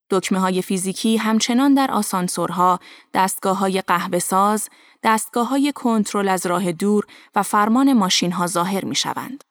دکمه 0.09 0.39
های 0.39 0.61
فیزیکی 0.61 1.17
همچنان 1.17 1.73
در 1.73 1.91
آسانسورها، 1.91 2.79
دستگاه 3.13 3.57
های 3.57 3.81
قهوه 3.81 4.19
ساز، 4.19 4.69
دستگاه 5.03 5.47
های 5.49 5.71
کنترل 5.75 6.27
از 6.27 6.45
راه 6.45 6.71
دور 6.71 7.05
و 7.35 7.43
فرمان 7.43 7.93
ماشین 7.93 8.31
ها 8.31 8.47
ظاهر 8.47 8.85
می 8.85 8.95
شوند. 8.95 9.43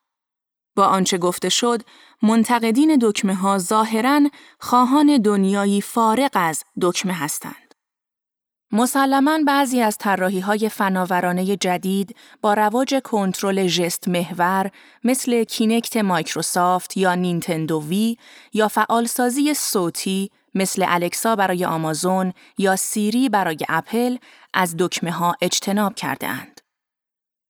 با 0.76 0.84
آنچه 0.86 1.18
گفته 1.18 1.48
شد، 1.48 1.82
منتقدین 2.22 2.98
دکمه 3.02 3.34
ها 3.34 3.58
ظاهرا 3.58 4.20
خواهان 4.58 5.18
دنیایی 5.18 5.80
فارغ 5.80 6.30
از 6.34 6.64
دکمه 6.80 7.12
هستند. 7.12 7.74
مسلما 8.72 9.38
بعضی 9.46 9.80
از 9.80 9.98
طراحی 9.98 10.40
های 10.40 10.68
فناورانه 10.68 11.56
جدید 11.56 12.16
با 12.40 12.54
رواج 12.54 12.94
کنترل 13.04 13.66
ژست 13.66 14.08
محور 14.08 14.70
مثل 15.04 15.44
کینکت 15.44 15.96
مایکروسافت 15.96 16.96
یا 16.96 17.14
نینتندو 17.14 17.82
وی 17.88 18.16
یا 18.52 18.68
فعالسازی 18.68 19.54
صوتی 19.54 20.30
مثل 20.54 20.84
الکسا 20.88 21.36
برای 21.36 21.64
آمازون 21.64 22.32
یا 22.58 22.76
سیری 22.76 23.28
برای 23.28 23.58
اپل 23.68 24.16
از 24.54 24.74
دکمه 24.78 25.10
ها 25.10 25.34
اجتناب 25.40 25.94
کرده 25.94 26.26
اند. 26.26 26.60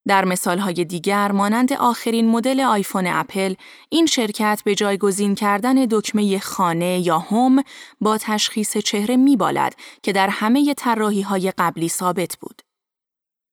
در 0.07 0.25
مثالهای 0.25 0.85
دیگر 0.85 1.33
مانند 1.33 1.73
آخرین 1.73 2.29
مدل 2.29 2.61
آیفون 2.61 3.07
اپل 3.07 3.55
این 3.89 4.07
شرکت 4.07 4.63
به 4.65 4.75
جایگزین 4.75 5.35
کردن 5.35 5.75
دکمه 5.91 6.39
خانه 6.39 6.99
یا 6.99 7.19
home 7.19 7.63
با 8.01 8.19
تشخیص 8.19 8.77
چهره 8.77 9.17
میبالد 9.17 9.75
که 10.03 10.13
در 10.13 10.29
همه 10.29 10.75
طراحی 10.75 11.23
های 11.23 11.53
قبلی 11.59 11.89
ثابت 11.89 12.37
بود. 12.41 12.63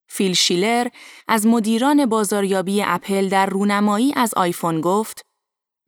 فیل 0.10 0.34
شیلر 0.34 0.88
از 1.28 1.48
مدیران 1.48 2.06
بازاریابی 2.06 2.84
اپل 2.84 3.30
در 3.30 3.46
رونمایی 3.46 4.14
از 4.16 4.34
آیفون 4.34 4.82
گفت 4.82 5.26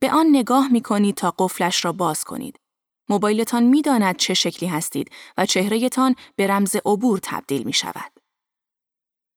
به 0.00 0.12
آن 0.12 0.26
نگاه 0.32 0.72
می 0.72 0.80
کنید 0.80 1.14
تا 1.14 1.34
قفلش 1.38 1.84
را 1.84 1.92
باز 1.92 2.24
کنید. 2.24 2.63
موبایلتان 3.08 3.62
می 3.62 3.82
داند 3.82 4.16
چه 4.16 4.34
شکلی 4.34 4.68
هستید 4.68 5.10
و 5.38 5.46
چهرهتان 5.46 6.14
به 6.36 6.46
رمز 6.46 6.76
عبور 6.76 7.20
تبدیل 7.22 7.62
می 7.62 7.72
شود. 7.72 8.12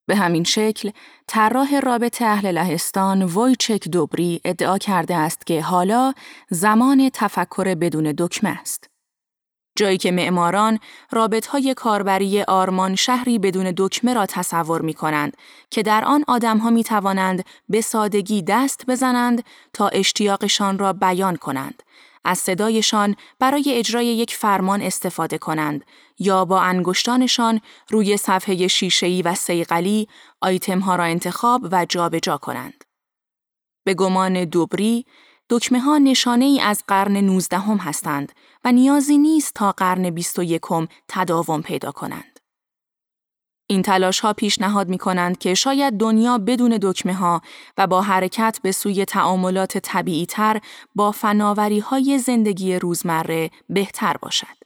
به 0.08 0.16
همین 0.16 0.44
شکل، 0.44 0.92
طراح 1.28 1.80
رابط 1.80 2.22
اهل 2.22 2.52
لهستان 2.52 3.24
وایچک 3.24 3.88
دوبری 3.90 4.42
ادعا 4.46 4.78
کرده 4.78 5.16
است 5.16 5.46
که 5.46 5.62
حالا 5.62 6.14
زمان 6.50 7.10
تفکر 7.14 7.76
بدون 7.76 8.14
دکمه 8.18 8.50
است. 8.50 8.90
جایی 9.78 9.98
که 9.98 10.12
معماران 10.12 10.80
رابطهای 11.12 11.74
کاربری 11.74 12.42
آرمان 12.42 12.96
شهری 12.96 13.40
بدون 13.40 13.74
دکمه 13.78 14.14
را 14.14 14.26
تصور 14.26 14.82
می 14.82 14.94
کنند 14.94 15.38
که 15.72 15.84
در 15.84 16.06
آن 16.06 16.24
آدمها 16.28 16.70
می 16.70 16.84
توانند 16.84 17.46
به 17.70 17.82
سادگی 17.82 18.42
دست 18.42 18.86
بزنند 18.88 19.44
تا 19.74 19.88
اشتیاقشان 19.88 20.80
را 20.80 20.94
بیان 20.94 21.36
کنند 21.36 21.84
از 22.24 22.40
صدایشان 22.40 23.16
برای 23.40 23.74
اجرای 23.74 24.06
یک 24.06 24.36
فرمان 24.36 24.82
استفاده 24.82 25.38
کنند 25.38 25.86
یا 26.20 26.46
با 26.46 26.62
انگشتانشان 26.62 27.62
روی 27.90 28.18
صفحه 28.18 28.68
شیشه‌ای 28.68 29.22
و 29.22 29.36
سیقلی 29.36 30.08
آیتمها 30.42 30.96
را 30.96 31.04
انتخاب 31.04 31.68
و 31.72 31.86
جابجا 31.86 32.20
جا 32.20 32.38
کنند. 32.38 32.84
به 33.84 33.94
گمان 33.94 34.46
دوبری، 34.46 35.06
دکمه 35.50 35.80
ها 35.80 35.98
نشانه 35.98 36.46
ای 36.46 36.62
از 36.62 36.84
قرن 36.88 37.18
19 37.18 37.58
هم 37.58 37.78
هستند 37.78 38.32
و 38.64 38.72
نیازی 38.72 39.18
نیست 39.18 39.54
تا 39.54 39.72
قرن 39.72 40.10
21 40.10 40.62
تداوم 41.08 41.62
پیدا 41.62 41.92
کنند. 41.92 42.37
این 43.70 43.82
تلاش 43.82 44.20
ها 44.20 44.34
پیشنهاد 44.34 44.90
می 44.90 44.98
کنند 44.98 45.38
که 45.38 45.54
شاید 45.54 45.98
دنیا 45.98 46.38
بدون 46.38 46.80
دکمه 46.82 47.14
ها 47.14 47.42
و 47.78 47.88
با 47.88 48.02
حرکت 48.02 48.60
به 48.64 48.72
سوی 48.72 49.06
تعاملات 49.06 49.78
طبیعی 49.78 50.26
تر 50.26 50.62
با 50.96 51.12
فناوری 51.12 51.80
های 51.80 52.18
زندگی 52.20 52.76
روزمره 52.76 53.50
بهتر 53.70 54.18
باشد. 54.22 54.58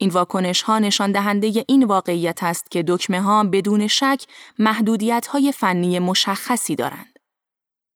این 0.00 0.10
واکنش 0.10 0.62
ها 0.62 0.78
نشان 0.78 1.12
دهنده 1.12 1.64
این 1.68 1.84
واقعیت 1.84 2.42
است 2.42 2.70
که 2.70 2.84
دکمه 2.88 3.20
ها 3.20 3.44
بدون 3.44 3.86
شک 3.86 4.24
محدودیت 4.58 5.26
های 5.26 5.52
فنی 5.52 5.98
مشخصی 5.98 6.76
دارند. 6.76 7.18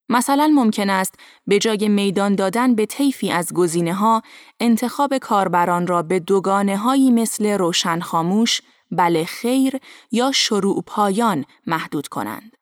مثلا 0.08 0.52
ممکن 0.54 0.90
است 0.90 1.14
به 1.46 1.58
جای 1.58 1.88
میدان 1.88 2.34
دادن 2.34 2.74
به 2.74 2.86
طیفی 2.86 3.30
از 3.30 3.52
گزینه 3.54 3.94
ها 3.94 4.22
انتخاب 4.60 5.18
کاربران 5.18 5.86
را 5.86 6.02
به 6.02 6.20
دوگانه 6.20 6.76
هایی 6.76 7.10
مثل 7.10 7.46
روشن 7.46 8.00
خاموش، 8.00 8.60
بله 8.92 9.24
خیر 9.24 9.80
یا 10.10 10.32
شروع 10.32 10.82
پایان 10.86 11.44
محدود 11.66 12.08
کنند. 12.08 12.56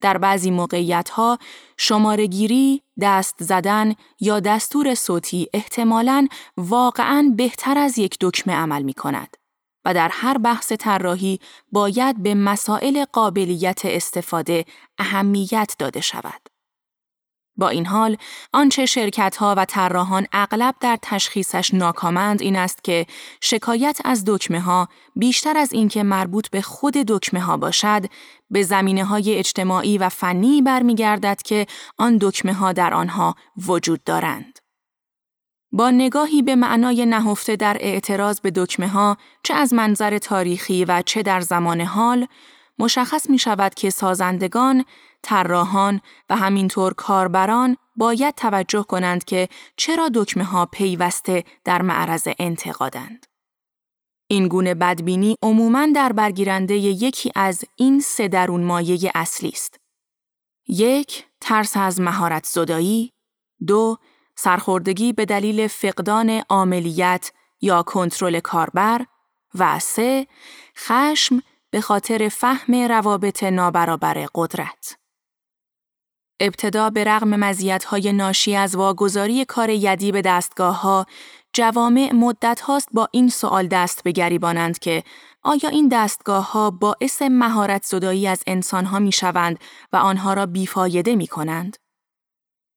در 0.00 0.18
بعضی 0.18 0.50
موقعیت 0.50 1.10
ها 1.10 1.38
شمارگیری، 1.76 2.82
دست 3.00 3.34
زدن 3.42 3.94
یا 4.20 4.40
دستور 4.40 4.94
صوتی 4.94 5.48
احتمالاً 5.54 6.28
واقعاً 6.56 7.32
بهتر 7.36 7.78
از 7.78 7.98
یک 7.98 8.16
دکمه 8.20 8.54
عمل 8.54 8.82
می 8.82 8.94
کند 8.94 9.36
و 9.84 9.94
در 9.94 10.08
هر 10.12 10.38
بحث 10.38 10.72
طراحی 10.72 11.40
باید 11.72 12.22
به 12.22 12.34
مسائل 12.34 13.04
قابلیت 13.12 13.80
استفاده 13.84 14.64
اهمیت 14.98 15.76
داده 15.78 16.00
شود. 16.00 16.55
با 17.56 17.68
این 17.68 17.86
حال، 17.86 18.16
آنچه 18.52 18.86
شرکتها 18.86 19.54
و 19.58 19.64
طراحان 19.64 20.26
اغلب 20.32 20.74
در 20.80 20.98
تشخیصش 21.02 21.74
ناکامند 21.74 22.42
این 22.42 22.56
است 22.56 22.84
که 22.84 23.06
شکایت 23.40 23.98
از 24.04 24.24
دکمه 24.26 24.60
ها 24.60 24.88
بیشتر 25.16 25.56
از 25.56 25.72
اینکه 25.72 26.02
مربوط 26.02 26.50
به 26.50 26.60
خود 26.62 26.94
دکمه 26.94 27.40
ها 27.40 27.56
باشد، 27.56 28.06
به 28.50 28.62
زمینه 28.62 29.04
های 29.04 29.38
اجتماعی 29.38 29.98
و 29.98 30.08
فنی 30.08 30.62
برمیگردد 30.62 31.42
که 31.42 31.66
آن 31.98 32.18
دکمه 32.20 32.52
ها 32.52 32.72
در 32.72 32.94
آنها 32.94 33.34
وجود 33.66 34.04
دارند. 34.04 34.58
با 35.72 35.90
نگاهی 35.90 36.42
به 36.42 36.56
معنای 36.56 37.06
نهفته 37.06 37.56
در 37.56 37.76
اعتراض 37.80 38.40
به 38.40 38.50
دکمه 38.50 38.88
ها، 38.88 39.16
چه 39.42 39.54
از 39.54 39.74
منظر 39.74 40.18
تاریخی 40.18 40.84
و 40.84 41.02
چه 41.06 41.22
در 41.22 41.40
زمان 41.40 41.80
حال، 41.80 42.26
مشخص 42.78 43.30
می 43.30 43.38
شود 43.38 43.74
که 43.74 43.90
سازندگان، 43.90 44.84
طراحان 45.26 46.00
و 46.30 46.36
همینطور 46.36 46.94
کاربران 46.94 47.76
باید 47.96 48.34
توجه 48.34 48.82
کنند 48.82 49.24
که 49.24 49.48
چرا 49.76 50.10
دکمه 50.14 50.44
ها 50.44 50.66
پیوسته 50.66 51.44
در 51.64 51.82
معرض 51.82 52.28
انتقادند. 52.38 53.26
این 54.28 54.48
گونه 54.48 54.74
بدبینی 54.74 55.36
عموماً 55.42 55.86
در 55.94 56.12
برگیرنده 56.12 56.74
یکی 56.76 57.32
از 57.34 57.64
این 57.76 58.00
سه 58.00 58.28
درون 58.28 58.64
مایه 58.64 59.10
اصلی 59.14 59.48
است. 59.48 59.80
یک، 60.68 61.24
ترس 61.40 61.76
از 61.76 62.00
مهارت 62.00 62.46
زدایی، 62.46 63.12
دو، 63.66 63.98
سرخوردگی 64.36 65.12
به 65.12 65.24
دلیل 65.24 65.66
فقدان 65.66 66.42
عاملیت 66.48 67.32
یا 67.60 67.82
کنترل 67.82 68.40
کاربر 68.40 69.06
و 69.54 69.78
سه، 69.78 70.26
خشم 70.76 71.42
به 71.70 71.80
خاطر 71.80 72.28
فهم 72.28 72.74
روابط 72.74 73.42
نابرابر 73.42 74.26
قدرت. 74.34 74.96
ابتدا 76.40 76.90
به 76.90 77.04
رغم 77.04 77.28
مزیت‌های 77.28 78.12
ناشی 78.12 78.56
از 78.56 78.74
واگذاری 78.74 79.44
کار 79.44 79.70
یدی 79.70 80.12
به 80.12 80.22
دستگاه 80.22 80.80
ها، 80.80 81.06
جوامع 81.52 82.12
مدت 82.14 82.60
هاست 82.60 82.88
با 82.92 83.08
این 83.10 83.28
سوال 83.28 83.66
دست 83.66 84.04
به 84.04 84.12
گریبانند 84.12 84.78
که 84.78 85.02
آیا 85.42 85.68
این 85.68 85.88
دستگاه 85.88 86.52
ها 86.52 86.70
باعث 86.70 87.22
مهارت 87.22 87.84
زدایی 87.84 88.26
از 88.26 88.42
انسان 88.46 88.84
ها 88.84 88.98
می 88.98 89.12
شوند 89.12 89.58
و 89.92 89.96
آنها 89.96 90.34
را 90.34 90.46
بیفایده 90.46 91.16
می 91.16 91.26
کنند؟ 91.26 91.76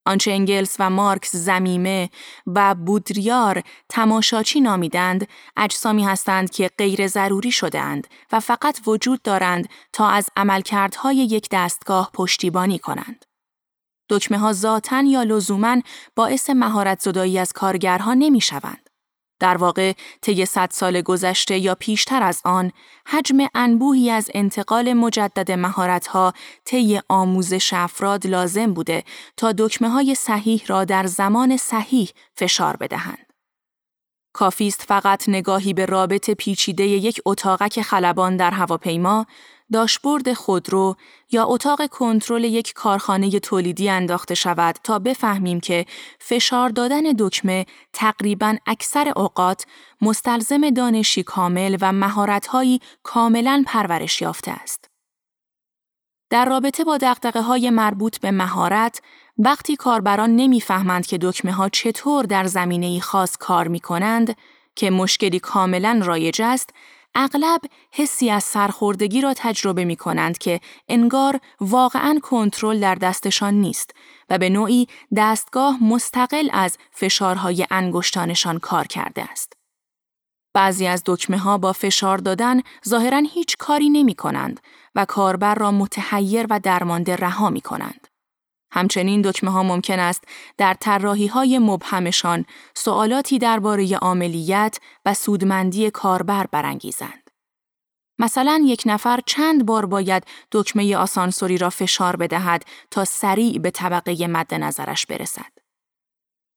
آنچه 0.05 0.31
انگلس 0.31 0.75
و 0.79 0.89
مارکس 0.89 1.35
زمیمه 1.35 2.09
و 2.47 2.75
بودریار 2.75 3.63
تماشاچی 3.89 4.61
نامیدند 4.61 5.27
اجسامی 5.57 6.03
هستند 6.03 6.49
که 6.49 6.69
غیر 6.77 7.07
ضروری 7.07 7.51
شدهاند 7.51 8.07
و 8.31 8.39
فقط 8.39 8.79
وجود 8.87 9.21
دارند 9.21 9.69
تا 9.93 10.07
از 10.07 10.29
عملکردهای 10.37 11.15
یک 11.15 11.47
دستگاه 11.51 12.09
پشتیبانی 12.13 12.79
کنند. 12.79 13.25
دکمه 14.09 14.37
ها 14.37 14.53
ذاتن 14.53 15.05
یا 15.05 15.23
لزوما 15.23 15.77
باعث 16.15 16.49
مهارت 16.49 16.99
زدایی 16.99 17.39
از 17.39 17.53
کارگرها 17.53 18.13
نمی 18.13 18.41
شوند. 18.41 18.89
در 19.39 19.57
واقع 19.57 19.93
طی 20.21 20.45
صد 20.45 20.69
سال 20.71 21.01
گذشته 21.01 21.57
یا 21.57 21.75
پیشتر 21.75 22.23
از 22.23 22.41
آن 22.45 22.71
حجم 23.05 23.37
انبوهی 23.55 24.09
از 24.09 24.29
انتقال 24.33 24.93
مجدد 24.93 25.51
مهارت‌ها 25.51 26.33
طی 26.65 27.01
آموزش 27.09 27.73
افراد 27.73 28.27
لازم 28.27 28.73
بوده 28.73 29.03
تا 29.37 29.51
دکمه 29.51 29.89
های 29.89 30.15
صحیح 30.15 30.63
را 30.67 30.85
در 30.85 31.05
زمان 31.05 31.57
صحیح 31.57 32.09
فشار 32.35 32.75
بدهند. 32.75 33.33
کافیست 34.33 34.81
فقط 34.81 35.29
نگاهی 35.29 35.73
به 35.73 35.85
رابط 35.85 36.29
پیچیده 36.29 36.83
یک 36.83 37.21
اتاقک 37.25 37.81
خلبان 37.81 38.37
در 38.37 38.51
هواپیما 38.51 39.25
داشبورد 39.71 40.33
خودرو 40.33 40.95
یا 41.31 41.45
اتاق 41.45 41.87
کنترل 41.87 42.43
یک 42.43 42.73
کارخانه 42.73 43.39
تولیدی 43.39 43.89
انداخته 43.89 44.35
شود 44.35 44.75
تا 44.83 44.99
بفهمیم 44.99 45.59
که 45.59 45.85
فشار 46.19 46.69
دادن 46.69 47.03
دکمه 47.19 47.65
تقریبا 47.93 48.55
اکثر 48.65 49.13
اوقات 49.15 49.65
مستلزم 50.01 50.69
دانشی 50.69 51.23
کامل 51.23 51.77
و 51.81 51.91
مهارت‌هایی 51.91 52.81
کاملا 53.03 53.63
پرورش 53.67 54.21
یافته 54.21 54.51
است. 54.51 54.89
در 56.29 56.45
رابطه 56.45 56.83
با 56.83 56.97
دقدقه 56.97 57.41
های 57.41 57.69
مربوط 57.69 58.19
به 58.19 58.31
مهارت، 58.31 59.01
وقتی 59.37 59.75
کاربران 59.75 60.35
نمی‌فهمند 60.35 61.05
که 61.05 61.17
دکمه 61.21 61.51
ها 61.51 61.69
چطور 61.69 62.25
در 62.25 62.45
زمینه 62.45 62.99
خاص 62.99 63.37
کار 63.37 63.67
می 63.67 63.79
کنند، 63.79 64.35
که 64.75 64.89
مشکلی 64.89 65.39
کاملا 65.39 66.01
رایج 66.03 66.41
است، 66.41 66.69
اغلب 67.15 67.61
حسی 67.91 68.29
از 68.29 68.43
سرخوردگی 68.43 69.21
را 69.21 69.33
تجربه 69.33 69.85
می 69.85 69.95
کنند 69.95 70.37
که 70.37 70.59
انگار 70.87 71.39
واقعا 71.61 72.19
کنترل 72.23 72.79
در 72.79 72.95
دستشان 72.95 73.53
نیست 73.53 73.91
و 74.29 74.37
به 74.37 74.49
نوعی 74.49 74.87
دستگاه 75.15 75.83
مستقل 75.83 76.49
از 76.53 76.77
فشارهای 76.91 77.67
انگشتانشان 77.71 78.59
کار 78.59 78.87
کرده 78.87 79.23
است. 79.31 79.53
بعضی 80.53 80.87
از 80.87 81.03
دکمه 81.05 81.37
ها 81.37 81.57
با 81.57 81.73
فشار 81.73 82.17
دادن 82.17 82.61
ظاهرا 82.87 83.23
هیچ 83.33 83.57
کاری 83.57 83.89
نمی 83.89 84.15
کنند 84.15 84.59
و 84.95 85.05
کاربر 85.05 85.55
را 85.55 85.71
متحیر 85.71 86.47
و 86.49 86.59
درمانده 86.59 87.15
رها 87.15 87.49
می 87.49 87.61
کنند. 87.61 88.08
همچنین 88.71 89.21
دکمه 89.21 89.51
ها 89.51 89.63
ممکن 89.63 89.99
است 89.99 90.23
در 90.57 90.73
طراحی 90.73 91.27
های 91.27 91.59
مبهمشان 91.59 92.45
سوالاتی 92.75 93.39
درباره 93.39 93.97
عملیت 94.01 94.77
و 95.05 95.13
سودمندی 95.13 95.91
کاربر 95.91 96.47
برانگیزند. 96.51 97.29
مثلا 98.19 98.63
یک 98.65 98.83
نفر 98.85 99.19
چند 99.25 99.65
بار 99.65 99.85
باید 99.85 100.23
دکمه 100.51 100.95
آسانسوری 100.95 101.57
را 101.57 101.69
فشار 101.69 102.15
بدهد 102.15 102.65
تا 102.91 103.05
سریع 103.05 103.59
به 103.59 103.71
طبقه 103.71 104.27
مد 104.27 104.53
نظرش 104.53 105.05
برسد. 105.05 105.51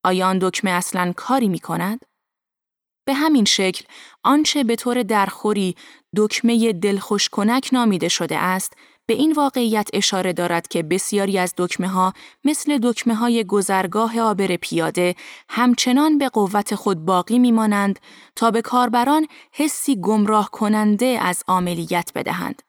آیا 0.05 0.29
آن 0.29 0.39
دکمه 0.39 0.71
اصلا 0.71 1.13
کاری 1.17 1.49
می 1.49 1.59
کند؟ 1.59 2.05
به 3.05 3.15
همین 3.15 3.45
شکل 3.45 3.85
آنچه 4.23 4.65
به 4.65 4.77
طور 4.77 5.03
درخوری 5.03 5.77
دکمه 6.17 6.73
دلخوش 6.73 7.29
کنک 7.29 7.71
نامیده 7.73 8.09
شده 8.09 8.39
است 8.39 8.77
به 9.07 9.15
این 9.15 9.33
واقعیت 9.33 9.89
اشاره 9.93 10.33
دارد 10.33 10.69
که 10.69 10.83
بسیاری 10.83 11.39
از 11.39 11.55
دکمه 11.57 11.89
ها 11.89 12.13
مثل 12.45 12.79
دکمه 12.83 13.15
های 13.15 13.45
گذرگاه 13.45 14.21
آبر 14.21 14.57
پیاده 14.57 15.15
همچنان 15.49 16.19
به 16.19 16.29
قوت 16.29 16.75
خود 16.75 17.05
باقی 17.05 17.39
میمانند 17.39 17.99
تا 18.37 18.51
به 18.51 18.63
کاربران 18.63 19.27
حسی 19.53 20.01
گمراه 20.01 20.51
کننده 20.51 21.19
از 21.23 21.43
عملیت 21.49 22.11
بدهند. 22.15 22.63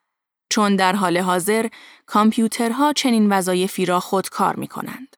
چون 0.50 0.76
در 0.76 0.92
حال 0.96 1.18
حاضر 1.18 1.68
کامپیوترها 2.06 2.92
چنین 2.92 3.32
وظایفی 3.32 3.86
را 3.86 4.00
خود 4.00 4.28
کار 4.28 4.56
می 4.56 4.66
کنند. 4.66 5.16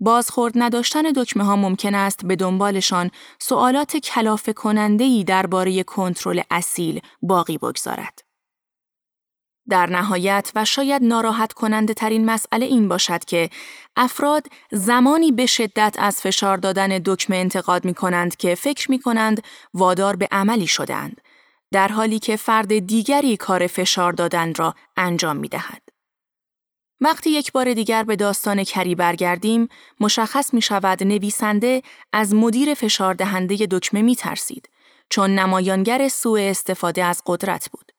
بازخورد 0.00 0.52
نداشتن 0.56 1.02
دکمه 1.02 1.44
ها 1.44 1.56
ممکن 1.56 1.94
است 1.94 2.26
به 2.26 2.36
دنبالشان 2.36 3.10
سوالات 3.38 3.96
کلافه 3.96 4.52
کننده 4.52 5.04
ای 5.04 5.24
درباره 5.24 5.82
کنترل 5.82 6.42
اصیل 6.50 7.00
باقی 7.22 7.58
بگذارد. 7.58 8.31
در 9.68 9.86
نهایت 9.86 10.52
و 10.54 10.64
شاید 10.64 11.02
ناراحت 11.04 11.52
کننده 11.52 11.94
ترین 11.94 12.24
مسئله 12.24 12.66
این 12.66 12.88
باشد 12.88 13.24
که 13.24 13.50
افراد 13.96 14.46
زمانی 14.72 15.32
به 15.32 15.46
شدت 15.46 15.96
از 15.98 16.20
فشار 16.20 16.56
دادن 16.56 17.00
دکمه 17.04 17.36
انتقاد 17.36 17.84
می 17.84 17.94
کنند 17.94 18.36
که 18.36 18.54
فکر 18.54 18.90
می 18.90 18.98
کنند 18.98 19.42
وادار 19.74 20.16
به 20.16 20.28
عملی 20.32 20.66
شدند 20.66 21.20
در 21.72 21.88
حالی 21.88 22.18
که 22.18 22.36
فرد 22.36 22.78
دیگری 22.78 23.36
کار 23.36 23.66
فشار 23.66 24.12
دادن 24.12 24.54
را 24.54 24.74
انجام 24.96 25.36
می 25.36 25.48
دهد. 25.48 25.82
وقتی 27.00 27.30
یک 27.30 27.52
بار 27.52 27.74
دیگر 27.74 28.02
به 28.02 28.16
داستان 28.16 28.64
کری 28.64 28.94
برگردیم، 28.94 29.68
مشخص 30.00 30.54
می 30.54 30.62
شود 30.62 31.04
نویسنده 31.04 31.82
از 32.12 32.34
مدیر 32.34 32.74
فشار 32.74 33.14
دهنده 33.14 33.66
دکمه 33.70 34.02
می 34.02 34.16
ترسید، 34.16 34.68
چون 35.10 35.34
نمایانگر 35.34 36.08
سوء 36.08 36.50
استفاده 36.50 37.04
از 37.04 37.22
قدرت 37.26 37.68
بود. 37.70 37.91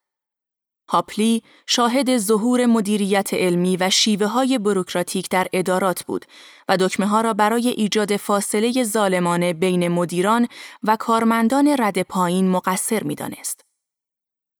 هاپلی 0.93 1.43
شاهد 1.67 2.17
ظهور 2.17 2.65
مدیریت 2.65 3.33
علمی 3.33 3.77
و 3.77 3.89
شیوه 3.89 4.27
های 4.27 4.57
بروکراتیک 4.57 5.29
در 5.29 5.47
ادارات 5.53 6.03
بود 6.03 6.25
و 6.69 6.77
دکمه 6.77 7.05
ها 7.05 7.21
را 7.21 7.33
برای 7.33 7.67
ایجاد 7.67 8.17
فاصله 8.17 8.83
ظالمانه 8.83 9.53
بین 9.53 9.87
مدیران 9.87 10.47
و 10.83 10.95
کارمندان 10.95 11.75
رد 11.79 12.01
پایین 12.01 12.49
مقصر 12.49 13.03
می 13.03 13.15
دانست. 13.15 13.65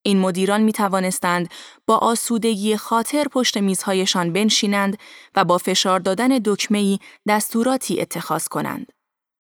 این 0.06 0.20
مدیران 0.20 0.62
می 0.62 0.72
توانستند 0.72 1.50
با 1.88 1.98
آسودگی 1.98 2.78
خاطر 2.78 3.28
پشت 3.32 3.58
میزهایشان 3.58 4.34
بنشینند 4.34 4.98
و 5.36 5.46
با 5.46 5.58
فشار 5.58 6.00
دادن 6.00 6.28
دکمه‌ای 6.46 7.00
دستوراتی 7.28 8.02
اتخاذ 8.02 8.48
کنند. 8.48 8.92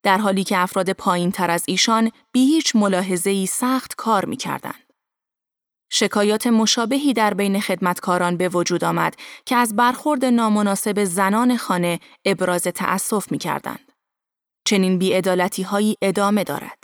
در 0.03 0.17
حالی 0.17 0.43
که 0.43 0.58
افراد 0.58 0.91
پایین 0.91 1.32
تر 1.32 1.51
از 1.51 1.63
ایشان 1.67 2.12
بی 2.32 2.39
هیچ 2.39 2.75
ملاحظه‌ای 2.75 3.45
سخت 3.45 3.95
کار 3.95 4.25
می 4.25 4.38
کردند. 4.38 4.83
شکایات 5.95 6.47
مشابهی 6.47 7.13
در 7.13 7.34
بین 7.34 7.62
خدمتکاران 7.62 8.38
به 8.38 8.49
وجود 8.49 8.84
آمد 8.84 9.15
که 9.45 9.56
از 9.56 9.75
برخورد 9.75 10.25
نامناسب 10.25 11.03
زنان 11.03 11.58
خانه 11.58 11.99
ابراز 12.25 12.63
تأسف 12.63 13.32
می 13.32 13.38
کردند. 13.38 13.91
چنین 14.65 14.97
بیعدالتی 14.99 15.63
هایی 15.63 15.97
ادامه 16.01 16.43
دارد. 16.43 16.84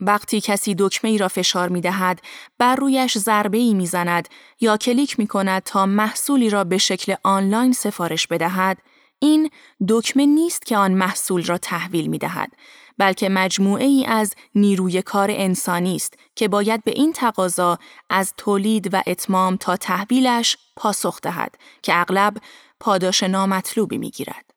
وقتی 0.00 0.40
کسی 0.40 0.74
دکمه 0.78 1.10
ای 1.10 1.18
را 1.18 1.28
فشار 1.28 1.68
می 1.68 1.80
دهد، 1.80 2.20
بر 2.58 2.76
رویش 2.76 3.18
ضربه 3.18 3.58
ای 3.58 3.74
می 3.74 3.86
زند 3.86 4.28
یا 4.60 4.76
کلیک 4.76 5.18
می 5.18 5.26
کند 5.26 5.62
تا 5.62 5.86
محصولی 5.86 6.50
را 6.50 6.64
به 6.64 6.78
شکل 6.78 7.14
آنلاین 7.22 7.72
سفارش 7.72 8.26
بدهد، 8.26 8.78
این 9.18 9.50
دکمه 9.88 10.26
نیست 10.26 10.66
که 10.66 10.76
آن 10.76 10.92
محصول 10.92 11.44
را 11.44 11.58
تحویل 11.58 12.06
می 12.06 12.18
دهد، 12.18 12.52
بلکه 13.00 13.28
مجموعه 13.28 13.84
ای 13.84 14.06
از 14.06 14.34
نیروی 14.54 15.02
کار 15.02 15.30
انسانی 15.30 15.96
است 15.96 16.14
که 16.36 16.48
باید 16.48 16.84
به 16.84 16.90
این 16.90 17.12
تقاضا 17.12 17.78
از 18.10 18.34
تولید 18.36 18.94
و 18.94 19.02
اتمام 19.06 19.56
تا 19.56 19.76
تحویلش 19.76 20.56
پاسخ 20.76 21.20
دهد 21.20 21.54
که 21.82 22.00
اغلب 22.00 22.36
پاداش 22.80 23.22
نامطلوبی 23.22 23.98
می 23.98 24.10
گیرد. 24.10 24.50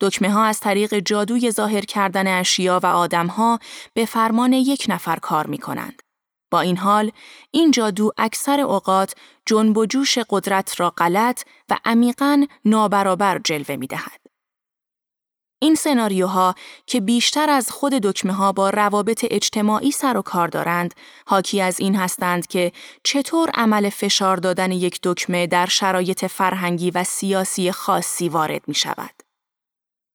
دکمه 0.00 0.30
ها 0.30 0.44
از 0.44 0.60
طریق 0.60 0.98
جادوی 0.98 1.50
ظاهر 1.50 1.80
کردن 1.80 2.40
اشیا 2.40 2.80
و 2.82 2.86
آدم 2.86 3.26
ها 3.26 3.58
به 3.94 4.04
فرمان 4.04 4.52
یک 4.52 4.86
نفر 4.88 5.16
کار 5.16 5.46
می 5.46 5.58
کنند. 5.58 6.02
با 6.50 6.60
این 6.60 6.76
حال، 6.76 7.12
این 7.50 7.70
جادو 7.70 8.10
اکثر 8.18 8.60
اوقات 8.60 9.14
جنب 9.46 9.78
و 9.78 9.86
جوش 9.86 10.18
قدرت 10.30 10.80
را 10.80 10.90
غلط 10.90 11.42
و 11.70 11.78
عمیقا 11.84 12.46
نابرابر 12.64 13.38
جلوه 13.38 13.76
می 13.76 13.86
دهد. 13.86 14.23
این 15.58 15.74
سناریوها 15.74 16.54
که 16.86 17.00
بیشتر 17.00 17.50
از 17.50 17.70
خود 17.70 17.92
دکمه 17.92 18.32
ها 18.32 18.52
با 18.52 18.70
روابط 18.70 19.26
اجتماعی 19.30 19.90
سر 19.90 20.16
و 20.16 20.22
کار 20.22 20.48
دارند، 20.48 20.94
حاکی 21.26 21.60
از 21.60 21.80
این 21.80 21.96
هستند 21.96 22.46
که 22.46 22.72
چطور 23.04 23.50
عمل 23.54 23.88
فشار 23.88 24.36
دادن 24.36 24.72
یک 24.72 25.00
دکمه 25.02 25.46
در 25.46 25.66
شرایط 25.66 26.24
فرهنگی 26.24 26.90
و 26.90 27.04
سیاسی 27.04 27.72
خاصی 27.72 28.28
وارد 28.28 28.62
می 28.66 28.74
شود. 28.74 29.23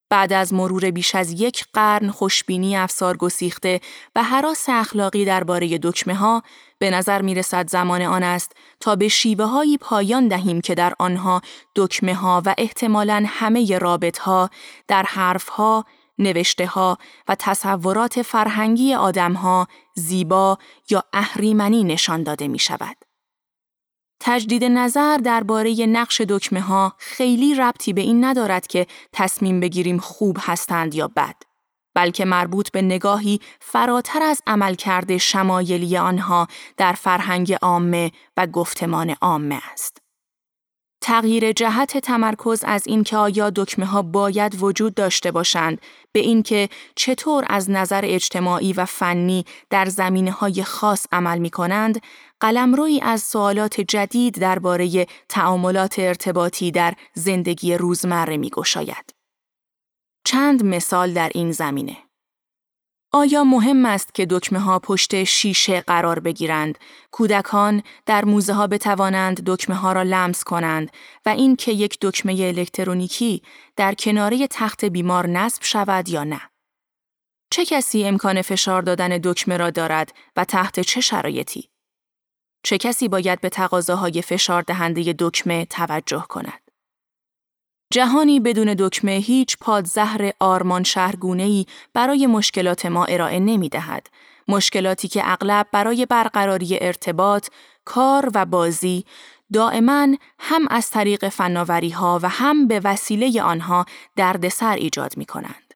بعد 0.09 0.33
از 0.33 0.53
مرور 0.53 0.91
بیش 0.91 1.15
از 1.15 1.41
یک 1.41 1.65
قرن 1.73 2.09
خوشبینی 2.09 2.77
افسار 2.77 3.17
گسیخته 3.17 3.81
و 4.15 4.23
حراس 4.23 4.65
اخلاقی 4.69 5.25
درباره 5.25 5.77
دکمه 5.77 6.15
ها 6.15 6.43
به 6.79 6.89
نظر 6.89 7.21
می 7.21 7.35
رسد 7.35 7.69
زمان 7.69 8.01
آن 8.01 8.23
است 8.23 8.51
تا 8.79 8.95
به 8.95 9.07
شیوه 9.07 9.45
هایی 9.45 9.77
پایان 9.77 10.27
دهیم 10.27 10.61
که 10.61 10.75
در 10.75 10.93
آنها 10.99 11.41
دکمه 11.75 12.13
ها 12.13 12.41
و 12.45 12.55
احتمالاً 12.57 13.23
همه 13.27 13.77
رابط 13.77 14.17
ها 14.17 14.49
در 14.87 15.03
حرف 15.03 15.49
ها، 15.49 15.85
نوشته 16.19 16.65
ها 16.65 16.97
و 17.27 17.35
تصورات 17.39 18.21
فرهنگی 18.21 18.93
آدم 18.93 19.33
ها 19.33 19.67
زیبا 19.95 20.57
یا 20.89 21.03
اهریمنی 21.13 21.83
نشان 21.83 22.23
داده 22.23 22.47
می 22.47 22.59
شود. 22.59 23.08
تجدید 24.19 24.63
نظر 24.63 25.17
درباره 25.17 25.85
نقش 25.85 26.21
دکمه 26.21 26.61
ها 26.61 26.93
خیلی 26.97 27.55
ربطی 27.55 27.93
به 27.93 28.01
این 28.01 28.25
ندارد 28.25 28.67
که 28.67 28.87
تصمیم 29.13 29.59
بگیریم 29.59 29.97
خوب 29.97 30.37
هستند 30.39 30.95
یا 30.95 31.07
بد 31.07 31.35
بلکه 31.95 32.25
مربوط 32.25 32.71
به 32.71 32.81
نگاهی 32.81 33.39
فراتر 33.59 34.23
از 34.23 34.41
عملکرد 34.47 35.17
شمایلی 35.17 35.97
آنها 35.97 36.47
در 36.77 36.93
فرهنگ 36.93 37.53
عامه 37.53 38.11
و 38.37 38.47
گفتمان 38.47 39.15
عامه 39.21 39.59
است. 39.73 39.97
تغییر 41.09 41.51
جهت 41.51 41.97
تمرکز 41.97 42.63
از 42.67 42.87
اینکه 42.87 43.17
آیا 43.17 43.49
دکمه 43.49 43.85
ها 43.85 44.01
باید 44.01 44.63
وجود 44.63 44.93
داشته 44.93 45.31
باشند 45.31 45.81
به 46.11 46.19
اینکه 46.19 46.69
چطور 46.95 47.45
از 47.47 47.69
نظر 47.69 48.01
اجتماعی 48.03 48.73
و 48.73 48.85
فنی 48.85 49.45
در 49.69 49.85
زمینه 49.85 50.31
های 50.31 50.63
خاص 50.63 51.07
عمل 51.11 51.37
می 51.37 51.49
کنند 51.49 52.01
قلمروی 52.39 52.99
از 53.03 53.21
سوالات 53.21 53.81
جدید 53.81 54.39
درباره 54.39 55.07
تعاملات 55.29 55.99
ارتباطی 55.99 56.71
در 56.71 56.93
زندگی 57.13 57.73
روزمره 57.73 58.37
می 58.37 58.49
گشاید. 58.49 59.13
چند 60.25 60.65
مثال 60.65 61.13
در 61.13 61.31
این 61.33 61.51
زمینه 61.51 61.97
آیا 63.11 63.43
مهم 63.43 63.85
است 63.85 64.13
که 64.13 64.25
دکمه 64.29 64.59
ها 64.59 64.79
پشت 64.79 65.23
شیشه 65.23 65.81
قرار 65.81 66.19
بگیرند، 66.19 66.77
کودکان 67.11 67.83
در 68.05 68.25
موزه 68.25 68.53
ها 68.53 68.67
بتوانند 68.67 69.43
دکمه 69.45 69.75
ها 69.75 69.91
را 69.91 70.03
لمس 70.03 70.43
کنند 70.43 70.91
و 71.25 71.29
این 71.29 71.55
که 71.55 71.71
یک 71.71 71.97
دکمه 72.01 72.33
الکترونیکی 72.33 73.41
در 73.75 73.93
کناره 73.93 74.47
تخت 74.47 74.85
بیمار 74.85 75.27
نصب 75.27 75.63
شود 75.63 76.09
یا 76.09 76.23
نه؟ 76.23 76.41
چه 77.51 77.65
کسی 77.65 78.03
امکان 78.03 78.41
فشار 78.41 78.81
دادن 78.81 79.19
دکمه 79.23 79.57
را 79.57 79.69
دارد 79.69 80.13
و 80.35 80.45
تحت 80.45 80.79
چه 80.79 81.01
شرایطی؟ 81.01 81.69
چه 82.63 82.77
کسی 82.77 83.07
باید 83.07 83.41
به 83.41 83.49
تقاضاهای 83.49 84.21
فشار 84.21 84.61
دهنده 84.61 85.15
دکمه 85.19 85.65
توجه 85.65 86.25
کند؟ 86.29 86.68
جهانی 87.93 88.39
بدون 88.39 88.75
دکمه 88.79 89.11
هیچ 89.11 89.57
پادزهر 89.57 90.31
آرمان 90.39 90.83
شهرگونهی 90.83 91.65
برای 91.93 92.27
مشکلات 92.27 92.85
ما 92.85 93.05
ارائه 93.05 93.39
نمی 93.39 93.69
دهد. 93.69 94.07
مشکلاتی 94.47 95.07
که 95.07 95.21
اغلب 95.25 95.67
برای 95.71 96.05
برقراری 96.05 96.77
ارتباط، 96.81 97.47
کار 97.85 98.29
و 98.33 98.45
بازی 98.45 99.05
دائما 99.53 100.07
هم 100.39 100.67
از 100.69 100.89
طریق 100.89 101.29
فناوری 101.29 101.89
ها 101.89 102.19
و 102.23 102.29
هم 102.29 102.67
به 102.67 102.81
وسیله 102.83 103.41
آنها 103.41 103.85
دردسر 104.15 104.75
ایجاد 104.75 105.17
می 105.17 105.25
کنند. 105.25 105.68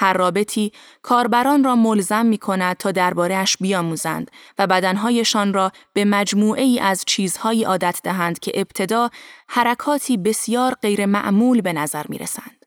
هر 0.00 0.12
رابطی 0.12 0.72
کاربران 1.02 1.64
را 1.64 1.76
ملزم 1.76 2.26
می 2.26 2.38
کند 2.38 2.76
تا 2.76 2.92
دربارهش 2.92 3.56
بیاموزند 3.60 4.30
و 4.58 4.66
بدنهایشان 4.66 5.54
را 5.54 5.72
به 5.92 6.04
مجموعه 6.04 6.62
ای 6.62 6.78
از 6.80 7.04
چیزهایی 7.06 7.64
عادت 7.64 8.00
دهند 8.04 8.38
که 8.38 8.52
ابتدا 8.54 9.10
حرکاتی 9.48 10.16
بسیار 10.16 10.74
غیر 10.82 11.06
معمول 11.06 11.60
به 11.60 11.72
نظر 11.72 12.04
می 12.08 12.18
رسند. 12.18 12.66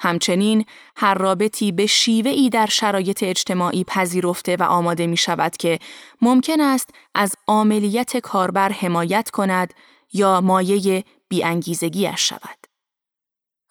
همچنین 0.00 0.64
هر 0.96 1.14
رابطی 1.14 1.72
به 1.72 1.86
شیوه 1.86 2.30
ای 2.30 2.50
در 2.50 2.66
شرایط 2.66 3.22
اجتماعی 3.22 3.84
پذیرفته 3.84 4.56
و 4.56 4.62
آماده 4.62 5.06
می 5.06 5.16
شود 5.16 5.56
که 5.56 5.78
ممکن 6.22 6.60
است 6.60 6.90
از 7.14 7.34
عملیت 7.48 8.16
کاربر 8.16 8.72
حمایت 8.72 9.30
کند 9.30 9.74
یا 10.12 10.40
مایه 10.40 11.04
بیانگیزگیش 11.28 12.28
شود. 12.28 12.57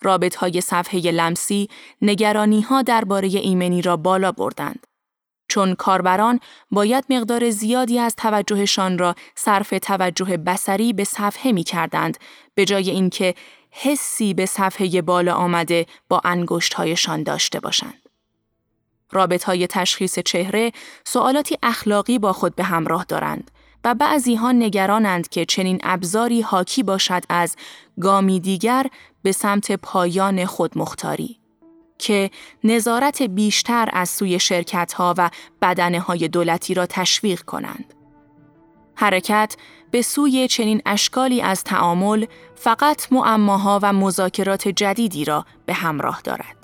رابط 0.02 0.36
های 0.36 0.62
صفحه 0.62 1.00
لمسی 1.00 1.70
نگرانی 2.02 2.62
ها 2.62 2.82
درباره 2.82 3.28
ایمنی 3.28 3.82
را 3.82 3.98
بالا 3.98 4.32
بردند. 4.32 4.88
چون 5.50 5.76
کاربران 5.76 6.40
باید 6.72 7.06
مقدار 7.10 7.50
زیادی 7.50 8.00
از 8.00 8.16
توجهشان 8.16 8.98
را 8.98 9.16
صرف 9.36 9.74
توجه 9.82 10.38
بسری 10.38 10.94
به 10.94 11.04
صفحه 11.04 11.52
می 11.52 11.64
کردند 11.64 12.18
به 12.56 12.66
جای 12.66 12.90
اینکه 12.90 13.36
حسی 13.72 14.34
به 14.34 14.46
صفحه 14.46 15.02
بالا 15.02 15.34
آمده 15.34 15.86
با 16.10 16.22
انگشتهایشان 16.24 17.24
داشته 17.24 17.60
باشند. 17.60 18.02
رابط 19.12 19.44
های 19.44 19.68
تشخیص 19.68 20.20
چهره 20.20 20.72
سوالاتی 21.06 21.58
اخلاقی 21.64 22.20
با 22.20 22.34
خود 22.34 22.56
به 22.56 22.64
همراه 22.64 23.06
دارند 23.08 23.52
و 23.88 23.94
بعضی 23.94 24.36
ها 24.36 24.52
نگرانند 24.52 25.30
که 25.30 25.46
چنین 25.46 25.80
ابزاری 25.84 26.42
حاکی 26.42 26.84
باشد 26.84 27.24
از 27.30 27.56
گامی 28.02 28.40
دیگر 28.40 28.86
به 29.22 29.32
سمت 29.32 29.72
پایان 29.72 30.46
خودمختاری 30.46 31.40
که 31.98 32.32
نظارت 32.64 33.22
بیشتر 33.22 33.90
از 33.94 34.10
سوی 34.10 34.40
شرکت 34.40 34.94
ها 34.94 35.16
و 35.18 35.30
بدنه 35.62 36.00
های 36.00 36.28
دولتی 36.28 36.74
را 36.74 36.86
تشویق 36.86 37.42
کنند. 37.42 37.94
حرکت 38.96 39.56
به 39.92 40.02
سوی 40.02 40.48
چنین 40.48 40.82
اشکالی 40.86 41.42
از 41.42 41.64
تعامل 41.64 42.26
فقط 42.56 43.08
معماها 43.12 43.80
و 43.84 43.94
مذاکرات 43.94 44.68
جدیدی 44.68 45.26
را 45.26 45.46
به 45.66 45.74
همراه 45.74 46.22
دارد. 46.24 46.58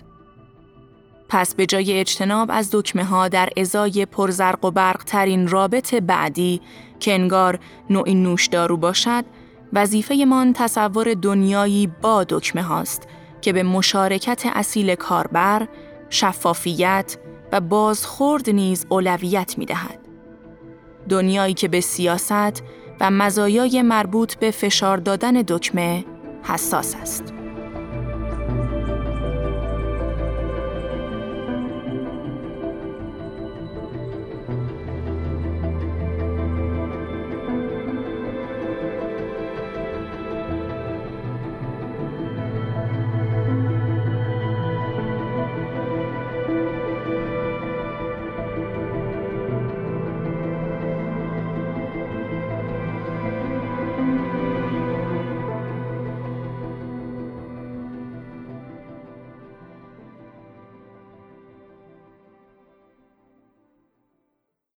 پس 1.30 1.56
به 1.56 1.66
جای 1.66 2.00
اجتناب 2.00 2.50
از 2.52 2.70
دکمه 2.72 3.04
ها 3.04 3.28
در 3.28 3.50
ازای 3.58 4.06
پرزرق 4.06 4.66
و 4.66 4.72
برق 4.72 5.04
ترین 5.04 5.48
رابط 5.48 5.96
بعدی 5.96 6.62
که 7.04 7.14
انگار 7.14 7.60
نوعی 7.90 8.16
نوشدارو 8.16 8.78
باشد، 8.78 9.26
وظیفه 9.74 10.26
من 10.28 10.54
تصور 10.54 11.14
دنیایی 11.14 11.88
با 12.02 12.24
دکمه 12.24 12.62
هاست 12.62 13.08
که 13.42 13.54
به 13.54 13.64
مشارکت 13.64 14.44
اصیل 14.54 14.96
کاربر، 14.96 15.68
شفافیت 16.10 17.18
و 17.52 17.62
بازخورد 17.62 18.50
نیز 18.50 18.86
اولویت 18.90 19.58
می 19.58 19.66
دهد. 19.66 20.00
دنیایی 21.10 21.54
که 21.54 21.68
به 21.68 21.82
سیاست 21.82 22.64
و 23.00 23.12
مزایای 23.12 23.82
مربوط 23.82 24.36
به 24.36 24.52
فشار 24.52 24.98
دادن 24.98 25.34
دکمه 25.34 26.06
حساس 26.44 26.96
است. 26.96 27.34